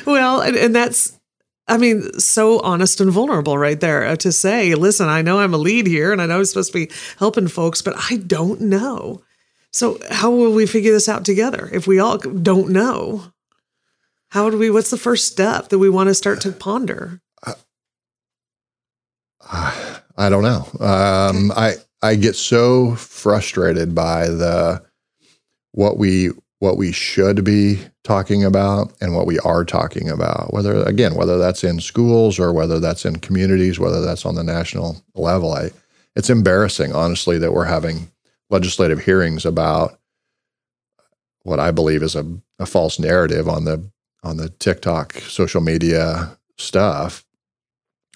[0.05, 1.19] well, and, and that's,
[1.67, 5.53] I mean, so honest and vulnerable right there uh, to say, listen, I know I'm
[5.53, 8.61] a lead here and I know I'm supposed to be helping folks, but I don't
[8.61, 9.21] know.
[9.71, 13.31] So how will we figure this out together if we all don't know?
[14.29, 14.69] How would we?
[14.69, 17.21] What's the first step that we want to start to ponder?
[19.51, 20.67] I don't know.
[20.85, 24.83] Um, I I get so frustrated by the
[25.73, 30.53] what we what we should be talking about and what we are talking about.
[30.53, 34.43] Whether again, whether that's in schools or whether that's in communities, whether that's on the
[34.43, 35.53] national level.
[35.53, 35.71] I
[36.15, 38.11] it's embarrassing, honestly, that we're having
[38.49, 39.97] legislative hearings about
[41.43, 42.25] what I believe is a,
[42.59, 43.89] a false narrative on the
[44.23, 47.25] on the TikTok social media stuff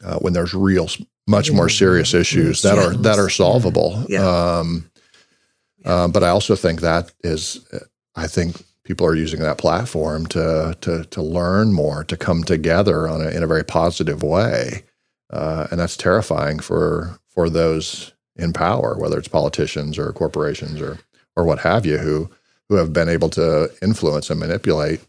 [0.03, 0.87] uh, when there's real
[1.27, 4.03] much more serious issues that are that are solvable.
[4.07, 4.25] Yeah.
[4.27, 4.89] Um,
[5.83, 7.65] uh, but I also think that is,
[8.15, 13.07] I think people are using that platform to to to learn more, to come together
[13.07, 14.83] on a, in a very positive way,
[15.31, 20.99] uh, and that's terrifying for for those in power, whether it's politicians or corporations or
[21.35, 22.29] or what have you, who
[22.69, 25.01] who have been able to influence and manipulate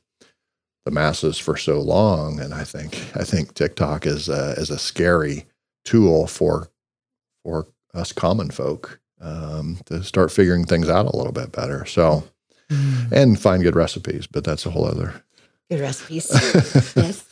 [0.85, 2.38] the masses for so long.
[2.40, 5.46] And I think I think TikTok is a, is a scary
[5.87, 6.68] tool for
[7.42, 11.85] for us common folk um, to start figuring things out a little bit better.
[11.87, 12.25] So
[12.68, 13.12] Mm.
[13.12, 15.22] and find good recipes, but that's a whole other.
[15.70, 16.29] Good recipes.
[16.96, 17.25] yes.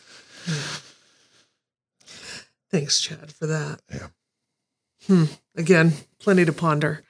[2.70, 3.80] Thanks, Chad, for that.
[3.92, 4.06] Yeah.
[5.08, 5.24] Hmm.
[5.56, 7.02] Again, plenty to ponder.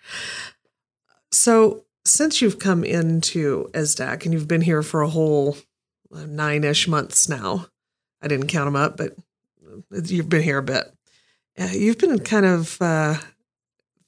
[1.32, 5.56] So, since you've come into ESSDACK and you've been here for a whole
[6.10, 7.66] nine ish months now,
[8.22, 9.14] I didn't count them up, but
[10.10, 10.90] you've been here a bit.
[11.58, 13.16] Uh, you've been kind of uh,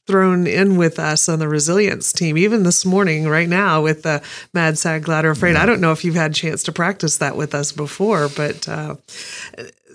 [0.07, 4.23] thrown in with us on the resilience team, even this morning, right now, with the
[4.53, 5.57] Mad, Sad, Glad, or Afraid.
[5.57, 8.69] I don't know if you've had a chance to practice that with us before, but
[8.69, 8.97] uh,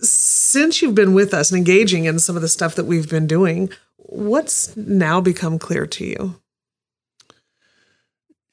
[0.01, 3.27] since you've been with us and engaging in some of the stuff that we've been
[3.27, 6.35] doing, what's now become clear to you?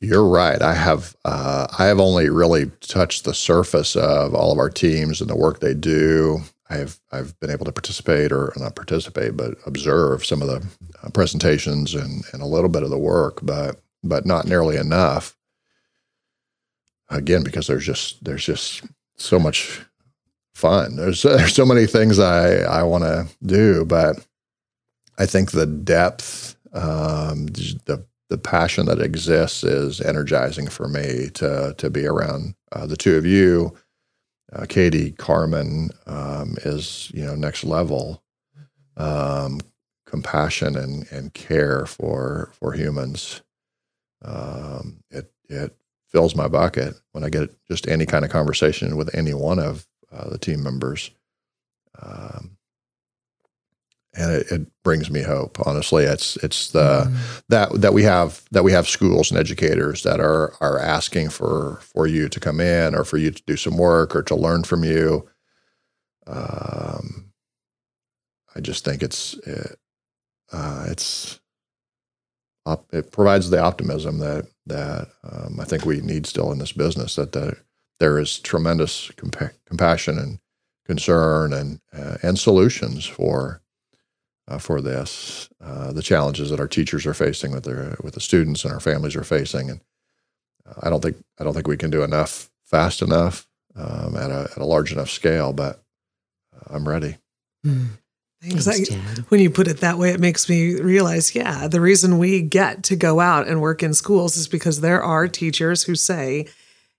[0.01, 0.63] You're right.
[0.63, 5.21] I have uh, I have only really touched the surface of all of our teams
[5.21, 6.43] and the work they do.
[6.71, 10.67] I've I've been able to participate or not participate, but observe some of the
[11.03, 15.37] uh, presentations and and a little bit of the work, but but not nearly enough.
[17.11, 18.83] Again, because there's just there's just
[19.17, 19.81] so much
[20.55, 20.97] fun.
[20.97, 24.17] There's there's so many things I I want to do, but
[25.19, 31.75] I think the depth, um, the the passion that exists is energizing for me to
[31.79, 33.75] to be around uh, the two of you.
[34.53, 38.23] Uh, Katie Carmen um, is you know next level
[38.97, 39.61] um,
[40.07, 43.43] compassion and and care for for humans.
[44.23, 45.77] Um, it it
[46.09, 49.87] fills my bucket when I get just any kind of conversation with any one of
[50.13, 51.11] uh, the team members.
[52.03, 52.58] Um,
[54.15, 55.59] and it, it, brings me hope.
[55.67, 57.43] Honestly, it's it's the mm.
[57.51, 61.79] that that we have that we have schools and educators that are are asking for
[61.83, 64.65] for you to come in or for you to do some work or to learn
[64.65, 65.29] from you.
[66.27, 67.33] Um,
[68.57, 69.79] I just think it's it,
[70.53, 71.39] uh, it's
[72.65, 76.73] op- it provides the optimism that that um, I think we need still in this
[76.73, 77.17] business.
[77.17, 77.57] That the,
[78.01, 80.39] there is tremendous compa- compassion and
[80.87, 83.61] concern and uh, and solutions for
[84.49, 88.21] uh, for this, uh, the challenges that our teachers are facing with their with the
[88.21, 89.81] students and our families are facing, and
[90.67, 94.31] uh, I don't think I don't think we can do enough fast enough um, at
[94.31, 95.53] a at a large enough scale.
[95.53, 95.83] But
[96.55, 97.17] uh, I'm ready.
[97.65, 97.89] Mm.
[98.41, 98.89] Thanks,
[99.31, 102.85] when you put it that way, it makes me realize, yeah, the reason we get
[102.85, 106.47] to go out and work in schools is because there are teachers who say,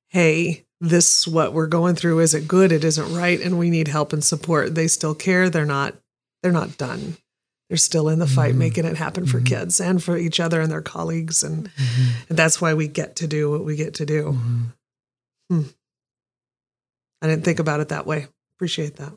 [0.10, 4.14] "Hey, this what we're going through isn't good, it isn't right, and we need help
[4.14, 5.50] and support." They still care.
[5.50, 5.96] They're not.
[6.44, 7.18] They're not done
[7.69, 8.60] they're still in the fight mm-hmm.
[8.60, 9.55] making it happen for mm-hmm.
[9.55, 12.23] kids and for each other and their colleagues and, mm-hmm.
[12.29, 14.63] and that's why we get to do what we get to do mm-hmm.
[15.49, 15.67] hmm.
[17.21, 19.13] i didn't think about it that way appreciate that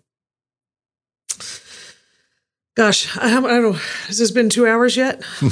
[2.77, 5.23] gosh i, I don't know has this been two hours yet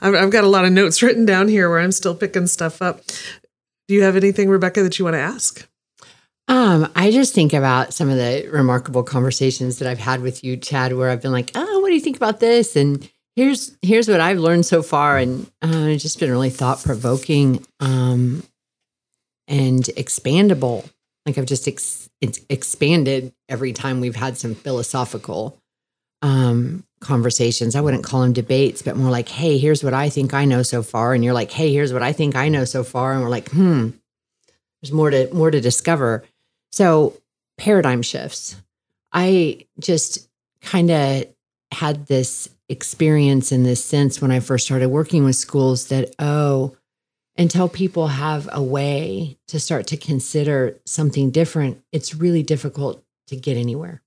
[0.00, 2.82] I've, I've got a lot of notes written down here where i'm still picking stuff
[2.82, 3.02] up
[3.88, 5.66] do you have anything rebecca that you want to ask
[6.50, 10.56] um, I just think about some of the remarkable conversations that I've had with you,
[10.56, 14.08] Chad, where I've been like, "Oh, what do you think about this?" And here's here's
[14.08, 18.42] what I've learned so far, and uh, it's just been really thought provoking um,
[19.46, 20.90] and expandable.
[21.24, 25.56] Like I've just ex- it's expanded every time we've had some philosophical
[26.20, 27.76] um, conversations.
[27.76, 30.64] I wouldn't call them debates, but more like, "Hey, here's what I think I know
[30.64, 33.22] so far," and you're like, "Hey, here's what I think I know so far," and
[33.22, 33.90] we're like, "Hmm."
[34.82, 36.24] There's more to more to discover.
[36.70, 37.14] So,
[37.58, 38.56] paradigm shifts.
[39.12, 40.28] I just
[40.62, 41.24] kind of
[41.72, 46.76] had this experience in this sense when I first started working with schools that, oh,
[47.36, 53.36] until people have a way to start to consider something different, it's really difficult to
[53.36, 54.02] get anywhere.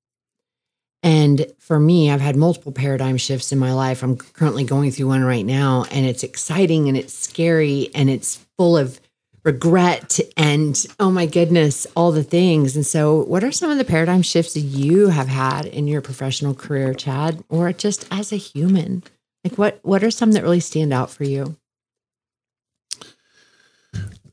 [1.01, 4.03] And for me, I've had multiple paradigm shifts in my life.
[4.03, 8.45] I'm currently going through one right now, and it's exciting and it's scary and it's
[8.57, 9.01] full of
[9.44, 12.76] regret and oh my goodness, all the things.
[12.76, 16.02] And so, what are some of the paradigm shifts that you have had in your
[16.02, 19.04] professional career, Chad, or just as a human?
[19.44, 21.58] Like what what are some that really stand out for you?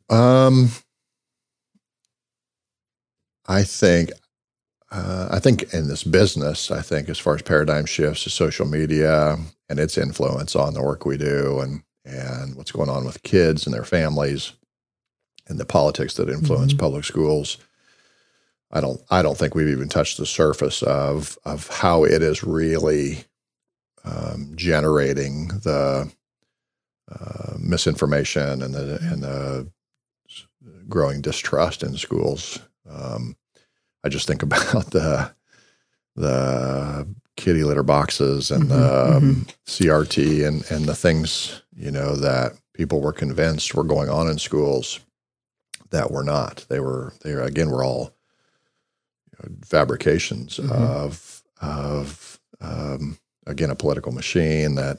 [0.08, 0.70] Um
[3.46, 4.10] I think
[4.92, 8.66] uh, I think in this business, I think as far as paradigm shifts to social
[8.66, 9.38] media
[9.68, 13.66] and its influence on the work we do and and what's going on with kids
[13.66, 14.52] and their families
[15.50, 16.78] and the politics that influence Mhm.
[16.78, 17.58] public schools.
[18.70, 22.42] I don't I don't think we've even touched the surface of of how it is
[22.44, 23.24] really
[24.04, 26.10] um, generating the
[27.10, 29.68] uh, misinformation and the and the
[30.88, 32.60] growing distrust in schools.
[32.88, 33.36] Um,
[34.04, 35.32] I just think about the
[36.16, 42.14] the kitty litter boxes and Mhm, the um, CRT and and the things you know
[42.16, 45.00] that people were convinced were going on in schools
[45.90, 46.66] that were not.
[46.68, 48.14] They were they were, again were all
[49.32, 50.70] you know, fabrications Mhm.
[50.70, 54.98] of of um, again a political machine that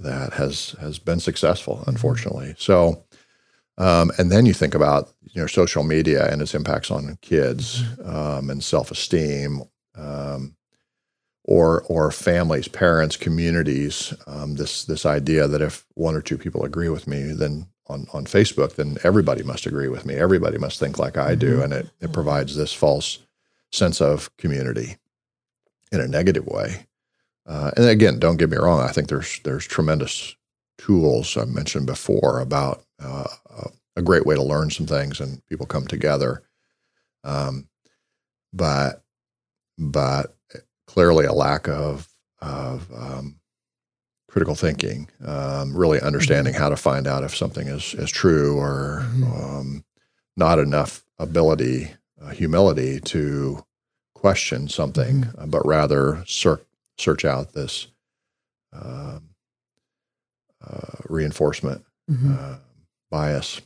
[0.00, 2.54] that has has been successful, unfortunately.
[2.58, 3.04] So,
[3.78, 7.82] um, and then you think about you know social media and its impacts on kids
[8.04, 9.62] um, and self esteem,
[9.94, 10.56] um,
[11.44, 14.14] or or families, parents, communities.
[14.26, 18.06] Um, this this idea that if one or two people agree with me, then on
[18.12, 20.14] on Facebook, then everybody must agree with me.
[20.14, 21.64] Everybody must think like I do, Mhm.
[21.64, 23.18] and it it provides this false
[23.72, 24.98] sense of community
[25.90, 26.86] in a negative way.
[27.46, 28.80] Uh, and again, don't get me wrong.
[28.80, 30.36] I think there's there's tremendous
[30.78, 33.28] tools I mentioned before about uh,
[33.96, 36.42] a great way to learn some things and people come together.
[37.24, 37.68] Um,
[38.52, 39.02] but
[39.78, 40.36] but
[40.86, 42.08] clearly a lack of
[42.40, 43.40] of um,
[44.32, 49.04] critical thinking, um, really understanding how to find out if something is is true or
[49.14, 49.24] Mhm.
[49.44, 49.84] um,
[50.38, 53.62] not enough ability, uh, humility to
[54.14, 56.62] question something, uh, but rather search
[56.98, 57.88] search out this
[58.72, 59.28] um,
[60.66, 61.84] uh, reinforcement
[62.38, 62.56] uh,
[63.10, 63.60] bias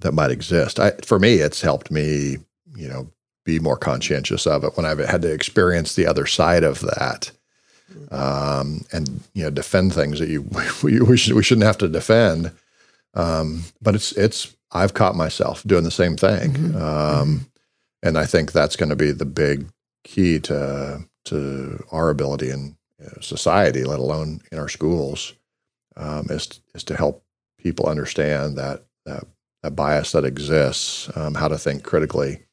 [0.00, 0.80] that might exist.
[0.80, 2.38] I, for me, it's helped me,
[2.74, 3.12] you know,
[3.44, 7.30] be more conscientious of it when I've had to experience the other side of that,
[8.10, 10.42] um, and you know, defend things that you
[10.82, 12.52] we, we, should, we shouldn't have to defend.
[13.14, 16.80] Um, but it's it's I've caught myself doing the same thing, Mhm.
[16.80, 17.46] um,
[18.02, 19.66] and I think that's going to be the big
[20.04, 25.34] key to to our ability in you know, society, let alone in our schools,
[25.96, 27.24] um, is is to help
[27.58, 29.24] people understand that that,
[29.62, 32.44] that bias that exists, um, how to think critically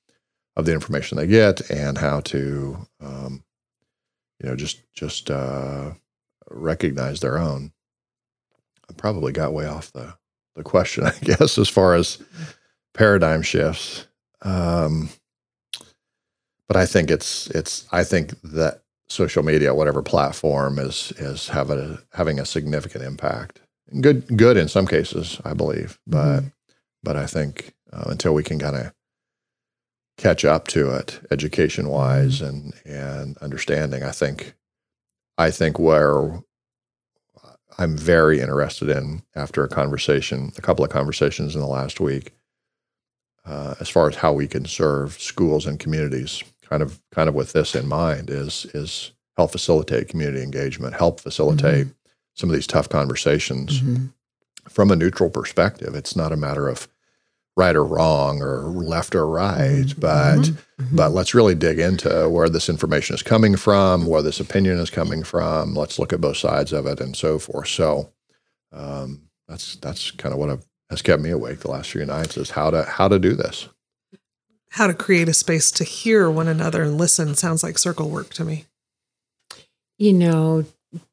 [0.55, 3.43] of the information they get, and how to um,
[4.41, 5.91] you know just just uh,
[6.49, 7.71] recognize their own.
[8.89, 10.15] I probably got way off the
[10.55, 12.21] the question, I guess, as far as
[12.93, 14.07] paradigm shifts.
[14.41, 15.09] Um,
[16.67, 21.69] but I think it's it's I think that social media, whatever platform, is is have
[21.71, 23.61] a, having a significant impact.
[24.01, 26.43] Good good in some cases, I believe, but
[27.03, 28.93] but I think uh, until we can kind of
[30.17, 34.53] catch up to it education wise and and understanding, I think
[35.37, 36.41] I think where
[37.79, 42.33] I'm very interested in after a conversation, a couple of conversations in the last week,
[43.45, 47.35] uh, as far as how we can serve schools and communities, kind of kind of
[47.35, 51.87] with this in mind, is is help facilitate community engagement, help facilitate
[52.33, 54.11] some of these tough conversations Mhm.
[54.67, 55.93] from a neutral perspective.
[55.93, 56.87] It's not a matter of
[57.57, 59.99] right or wrong or left or right, Mhm.
[59.99, 60.95] but Mhm.
[60.95, 64.89] but let's really dig into where this information is coming from, where this opinion is
[64.91, 65.73] coming from.
[65.73, 67.67] Let's look at both sides of it and so forth.
[67.67, 68.11] So
[68.71, 72.37] um, that's that's kind of what I've, has kept me awake the last few nights
[72.37, 73.67] is how to how to do this.
[74.71, 78.33] How to create a space to hear one another and listen sounds like circle work
[78.35, 78.65] to me.
[79.97, 80.65] You know,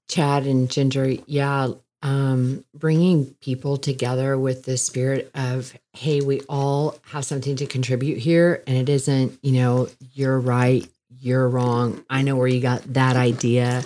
[0.08, 1.68] Chad and Ginger, yeah,
[2.04, 8.18] um, bringing people together with the spirit of, hey, we all have something to contribute
[8.18, 8.62] here.
[8.66, 10.86] And it isn't, you know, you're right,
[11.20, 12.04] you're wrong.
[12.10, 13.82] I know where you got that idea.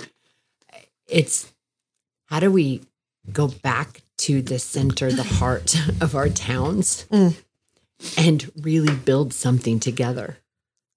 [1.06, 1.50] It's
[2.26, 2.82] how do we
[3.32, 7.36] go back to the center, the heart of our towns Mm.
[8.16, 10.38] and really build something together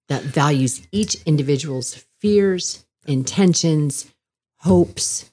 [0.08, 4.12] that values each individual's fears, intentions,
[4.58, 5.30] hopes.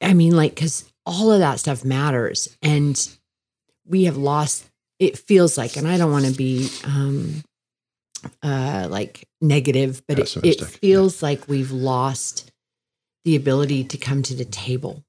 [0.00, 2.54] I mean, like, because all of that stuff matters.
[2.62, 3.08] And
[3.86, 4.66] we have lost.
[4.98, 7.42] It feels like, and I don't want to be um,
[8.42, 10.78] uh, like negative, but it, it Pessimistic, yeah.
[10.78, 12.50] feels like we've lost
[13.24, 15.02] the ability to come to the table.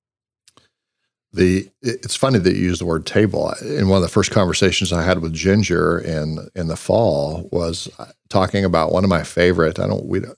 [1.33, 3.53] The it's funny that you use the word table.
[3.61, 7.89] In one of the first conversations I had with Ginger in in the fall was
[7.99, 9.77] uh, talking about one of my favorite.
[9.77, 10.37] I don't we don't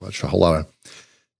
[0.00, 0.66] watch a whole lot of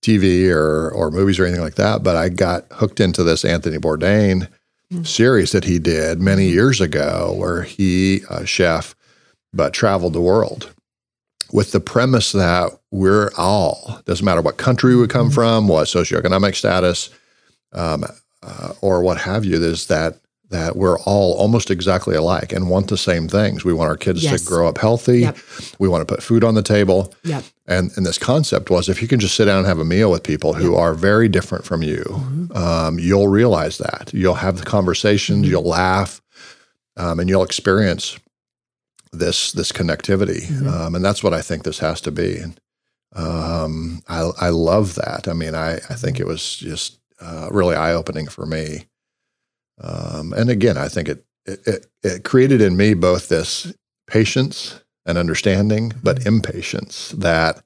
[0.02, 3.78] TV or or movies or anything like that, but I got hooked into this Anthony
[3.78, 4.48] Bourdain
[4.92, 5.06] Mm.
[5.06, 8.94] series that he did many years ago, where he a chef
[9.54, 10.68] but traveled the world
[11.50, 15.34] with the premise that we're all doesn't matter what country we come Mhm.
[15.34, 17.08] from, what socioeconomic status,
[17.72, 18.04] um,
[18.42, 20.18] uh, or what have you, is that
[20.52, 23.64] that we're all almost exactly alike and want the same things.
[23.64, 24.40] We want our kids Yes.
[24.42, 25.20] to grow up healthy.
[25.20, 25.36] Yep.
[25.78, 27.12] We want to put food on the table.
[27.24, 27.44] Yep.
[27.66, 30.10] And and this concept was if you can just sit down and have a meal
[30.10, 32.56] with people who are very different from you, Mhm.
[32.56, 34.10] um, you'll realize that.
[34.12, 35.50] You'll have the conversations, Mhm.
[35.50, 36.20] you'll laugh,
[36.96, 38.16] um, and you'll experience
[39.12, 40.42] this this connectivity.
[40.46, 40.66] Mhm.
[40.72, 42.36] Um, and that's what I think this has to be.
[42.36, 42.60] And
[43.14, 45.28] um, I I love that.
[45.28, 48.86] I mean, I I think it was just uh, really eye opening for me.
[49.80, 53.72] Um, and again, I think it, it it created in me both this
[54.06, 57.62] patience and understanding, but impatience that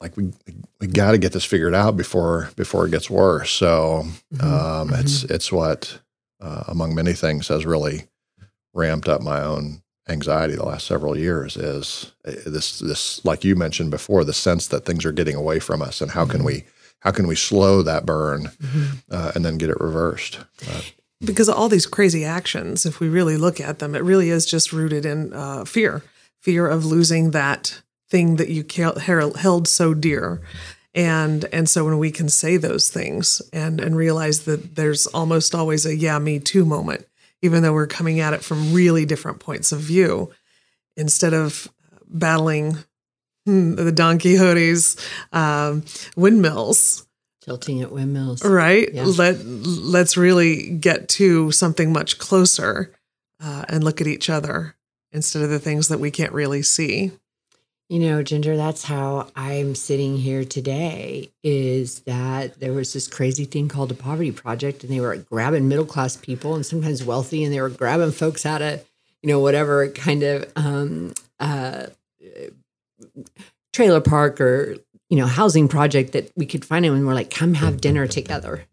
[0.00, 0.32] like we
[0.80, 3.50] we got to get this figured out before before it gets worse.
[3.50, 4.42] So Mhm.
[4.42, 5.98] um, it's it's what
[6.40, 8.06] uh, among many things has really
[8.74, 13.54] ramped up my own anxiety the last several years is uh, this this like you
[13.54, 16.46] mentioned before the sense that things are getting away from us and how can Mhm.
[16.46, 16.64] we
[17.00, 19.02] how can we slow that burn Mhm.
[19.10, 20.38] uh, and then get it reversed
[21.22, 24.72] because all these crazy actions, if we really look at them, it really is just
[24.72, 26.02] rooted in uh, fear
[26.40, 28.64] fear of losing that thing that you
[29.36, 30.40] held so dear.
[30.94, 35.54] And and so when we can say those things and and realize that there's almost
[35.54, 37.06] always a yeah me too moment,
[37.42, 40.30] even though we're coming at it from really different points of view,
[40.96, 41.68] instead of
[42.08, 42.78] battling
[43.46, 44.96] the Don Quixote's
[45.32, 45.84] um,
[46.16, 47.06] windmills,
[47.42, 48.44] Tilting at windmills.
[48.44, 49.04] right Yeah.
[49.04, 52.92] let let's really get to something much closer
[53.42, 54.76] uh, and look at each other
[55.12, 57.12] instead of the things that we can't really see
[57.88, 63.46] You know, Ginger, that's how I'm sitting here today is that there was this crazy
[63.46, 67.42] thing called the Poverty Project, and they were grabbing middle class people and sometimes wealthy,
[67.42, 68.84] and they were grabbing folks out of,
[69.22, 71.86] you know, whatever kind of um, uh,
[73.72, 74.76] trailer park or,
[75.08, 76.94] you know, housing project that we could find them.
[76.94, 78.64] And we're like, come have dinner together.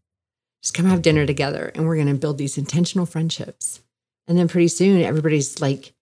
[0.61, 1.71] Just come have dinner together.
[1.75, 3.81] And we're going to build these intentional friendships.
[4.27, 5.93] And then pretty soon, everybody's like,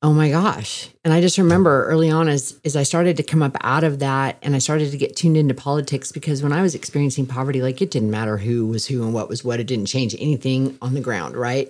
[0.00, 0.90] Oh my gosh.
[1.04, 3.98] And I just remember early on as as I started to come up out of
[3.98, 7.62] that and I started to get tuned into politics because when I was experiencing poverty,
[7.62, 9.58] like it didn't matter who was who and what was what.
[9.58, 11.68] It didn't change anything on the ground, right?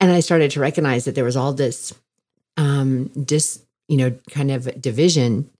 [0.00, 1.92] And I started to recognize that there was all this
[2.56, 5.50] um dis, you know, kind of division.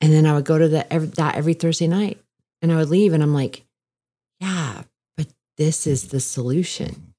[0.00, 2.20] And then I would go to the every, that every Thursday night
[2.60, 3.64] and I would leave and I'm like,
[4.40, 4.82] yeah,
[5.16, 7.12] but this is the solution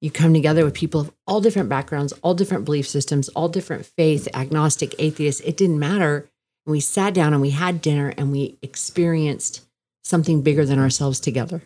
[0.00, 3.84] you come together with people of all different backgrounds, all different belief systems, all different
[3.84, 5.42] faith, agnostic, atheist.
[5.44, 6.28] It didn't matter.
[6.66, 9.66] We sat down and we had dinner and we experienced
[10.04, 11.62] something bigger than ourselves together.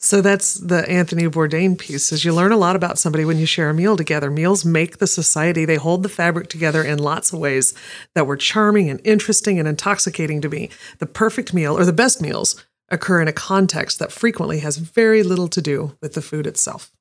[0.00, 3.46] So that's the anthony bourdain piece is you learn a lot about somebody when you
[3.46, 4.30] share a meal together.
[4.30, 5.64] Meals make the society.
[5.64, 7.74] They hold the fabric together in lots of ways
[8.14, 10.70] that were charming and interesting and intoxicating to me.
[10.98, 15.22] The perfect meal or the best meals occur in a context that frequently has very
[15.22, 16.92] little to do with the food itself.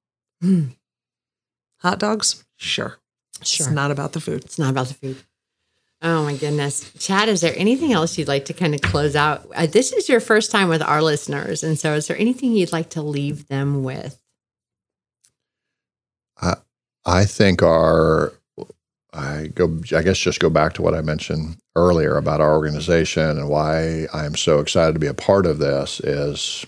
[0.41, 0.70] Hmm.
[1.82, 2.45] hot dogs?
[2.58, 2.98] Sure.
[3.43, 3.68] Sure.
[3.68, 4.43] it's not about the food.
[4.43, 5.18] It's not about the food.
[6.02, 6.91] Oh my goodness.
[7.00, 9.48] Chad, is there anything else you'd like to kind of close out?
[9.56, 11.64] Uh, this is your first time with our listeners.
[11.64, 14.20] And so is there anything you'd like to leave them with?
[17.08, 18.34] I think our
[19.14, 23.24] I go I guess just go back to what I mentioned earlier about our organization
[23.24, 26.66] and why I'm so excited to be a part of this is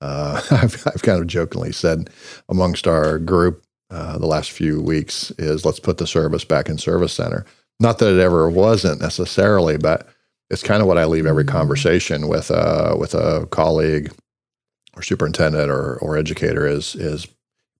[0.00, 2.10] uh, I've, I've kind of jokingly said
[2.48, 6.78] amongst our group uh, the last few weeks is let's put the service back in
[6.78, 7.44] service center.
[7.80, 10.08] Not that it ever wasn't necessarily, but
[10.50, 14.12] it's kind of what I leave every conversation with uh, with a colleague
[14.96, 17.26] or superintendent or or educator is is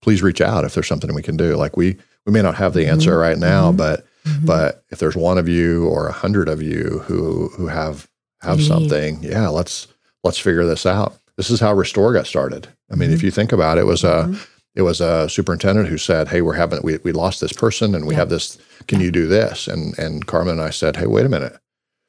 [0.01, 1.55] please reach out if there's something we can do.
[1.57, 3.76] Like we we may not have the answer right now, Mhm.
[3.76, 4.07] but
[4.45, 8.09] but if there's one of you or a hundred of you who who have
[8.40, 8.66] have Need.
[8.66, 9.86] something, yeah, let's
[10.24, 11.16] let's figure this out.
[11.36, 12.68] This is how Restore got started.
[12.90, 14.47] I mean, if you think about it, it was a Mhm.
[14.74, 18.07] it was a superintendent who said, "Hey, we're having we we lost this person, and
[18.07, 18.20] we Yeah.
[18.20, 18.59] have this.
[18.88, 21.56] Can you do this?" And and Carmen and I said, "Hey, wait a minute.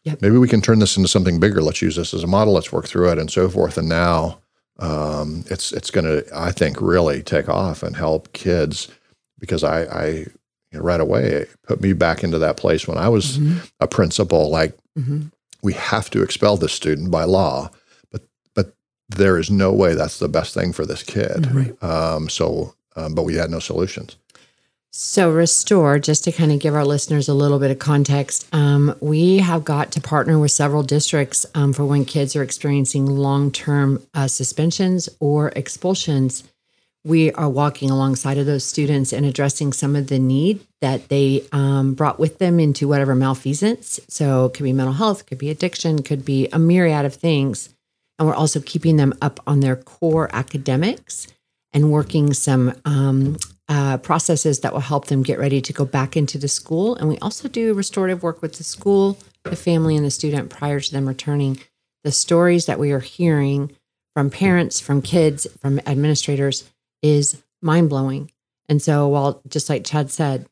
[0.03, 0.21] Yep.
[0.21, 1.61] Maybe we can turn this into something bigger.
[1.61, 2.53] Let's use this as a model.
[2.53, 4.39] Let's work through it, and so forth." And now
[4.79, 8.87] um, it's it's going to I think really take off and help kids
[9.39, 10.27] because I, I you
[10.73, 13.59] know, right away it put me back into that place when I was Mm-hmm.
[13.79, 14.49] a principal.
[14.49, 15.31] Like Mhm.
[15.61, 17.69] we have to expel this student by law,
[18.11, 18.23] but
[18.55, 18.73] but
[19.09, 21.43] there is no way that's the best thing for this kid.
[21.43, 21.85] Mm-hmm.
[21.85, 24.17] Um, so, um, but we had no solutions.
[24.95, 28.95] So, Restore, just to kind of give our listeners a little bit of context, um,
[28.99, 33.49] we have got to partner with several districts um, for when kids are experiencing long
[33.49, 36.43] term uh, suspensions or expulsions.
[37.03, 41.43] We are walking alongside of those students and addressing some of the need that they
[41.51, 43.99] um, brought with them into whatever malfeasance.
[44.09, 47.73] So, it could be mental health, could be addiction, could be a myriad of things.
[48.19, 51.25] And we're also keeping them up on their core academics
[51.73, 53.37] and working some um,
[53.69, 56.95] uh, processes that will help them get ready to go back into the school.
[56.95, 60.79] And we also do restorative work with the school, the family, and the student prior
[60.79, 61.59] to them returning.
[62.03, 63.71] The stories that we are hearing
[64.13, 66.69] from parents, from kids, from administrators
[67.01, 68.31] is mind blowing.
[68.69, 70.47] And so, while just like Chad said,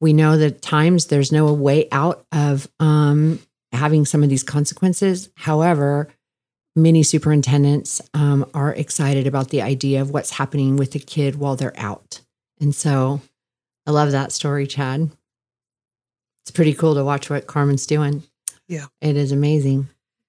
[0.00, 3.40] we know that at times there's no way out of um,
[3.72, 5.30] having some of these consequences.
[5.36, 6.08] However,
[6.74, 11.56] many superintendents um, are excited about the idea of what's happening with the kid while
[11.56, 12.20] they're out.
[12.60, 13.20] And so
[13.86, 15.10] I love that story, Chad.
[16.42, 18.22] It's pretty cool to watch what Carmen's doing.
[18.68, 18.86] Yeah.
[19.00, 19.88] It is amazing.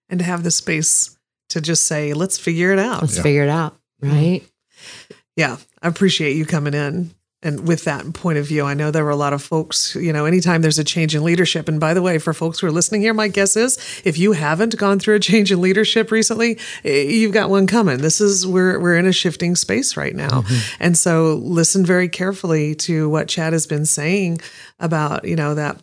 [0.09, 1.17] and to have the space
[1.49, 3.01] to just say, let's figure it out.
[3.01, 3.23] Let's Yeah.
[3.23, 3.77] figure it out.
[4.01, 4.15] Mm-hmm.
[4.15, 4.43] Right.
[5.35, 7.11] Yeah, I appreciate you coming in
[7.47, 8.65] and with that point of view.
[8.65, 11.23] I know there were a lot of folks, you know, anytime there's a change in
[11.23, 11.67] leadership.
[11.69, 14.33] And by the way, for folks who are listening here, my guess is if you
[14.33, 17.99] haven't gone through a change in leadership recently, eh, you've got one coming.
[17.99, 20.43] This is we're we're in a shifting space right now.
[20.79, 24.41] And so listen very carefully to what Chad has been saying
[24.79, 25.81] about, you know, that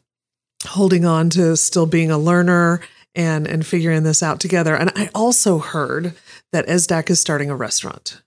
[0.66, 2.80] holding on to still being a learner
[3.14, 4.76] and and figuring this out together.
[4.76, 6.14] And I also heard
[6.52, 8.22] that ESSDACK is starting a restaurant.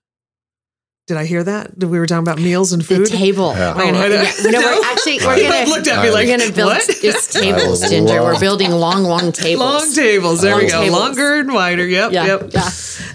[1.07, 1.79] Did I hear that?
[1.79, 3.05] Did we were talking about meals and The food?
[3.07, 3.53] table.
[3.55, 3.75] Yeah.
[3.77, 4.21] We're gonna, Oh, I know.
[4.23, 6.51] yeah, you know, we're actually we're They gonna both looked at me like, we're gonna
[6.51, 6.89] build what?
[6.89, 8.21] it's tables, Ginger.
[8.21, 9.65] We're building long, long tables.
[9.65, 10.41] Long tables.
[10.41, 10.81] There we go.
[10.83, 10.99] tables.
[10.99, 11.87] Longer and wider.
[11.87, 12.11] Yep.
[12.11, 12.49] yeah, Yep.
[12.53, 12.69] yeah,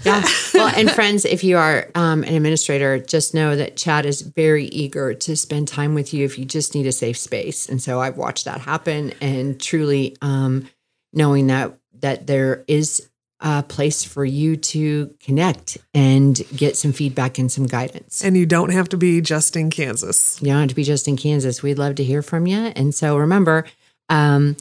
[0.05, 0.23] yeah.
[0.55, 4.65] Well, and friends, if you are um, an administrator, just know that Chad is very
[4.65, 7.69] eager to spend time with you if you just need a safe space.
[7.69, 10.67] And so I've watched that happen, and truly um,
[11.13, 13.07] knowing that that there is
[13.43, 18.23] a place for you to connect and get some feedback and some guidance.
[18.23, 20.41] And you don't have to be just in Kansas.
[20.41, 21.61] You don't have to be just in Kansas.
[21.61, 22.57] We'd love to hear from you.
[22.57, 23.65] And so remember,
[24.09, 24.55] um,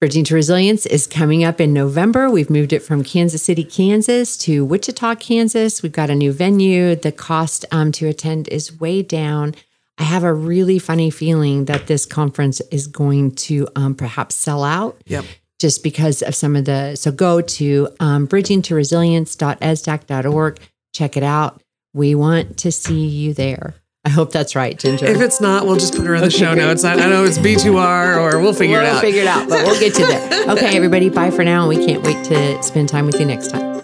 [0.00, 2.28] Bridging to Resilience is coming up in November.
[2.28, 5.82] We've moved it from Kansas City, Kansas to Wichita, Kansas.
[5.82, 6.94] We've got a new venue.
[6.94, 9.54] The cost um, to attend is way down.
[9.96, 14.62] I have a really funny feeling that this conference is going to um, perhaps sell
[14.62, 15.24] out Yep.
[15.64, 16.94] Just because of some of the.
[16.94, 20.60] So go to um, bridgingtoresilience.essdack.org,
[20.92, 21.62] check it out.
[21.94, 23.74] We want to see you there.
[24.04, 25.06] I hope that's right, Ginger.
[25.06, 26.66] If it's not, we'll just put her in the show great.
[26.66, 26.84] notes.
[26.84, 28.92] I, I know it's B2R or we'll figure we'll it out.
[28.92, 30.48] We'll figure it out, but we'll get to there.
[30.50, 31.66] Okay, everybody, bye for now.
[31.66, 33.80] We can't wait to spend time with you next time.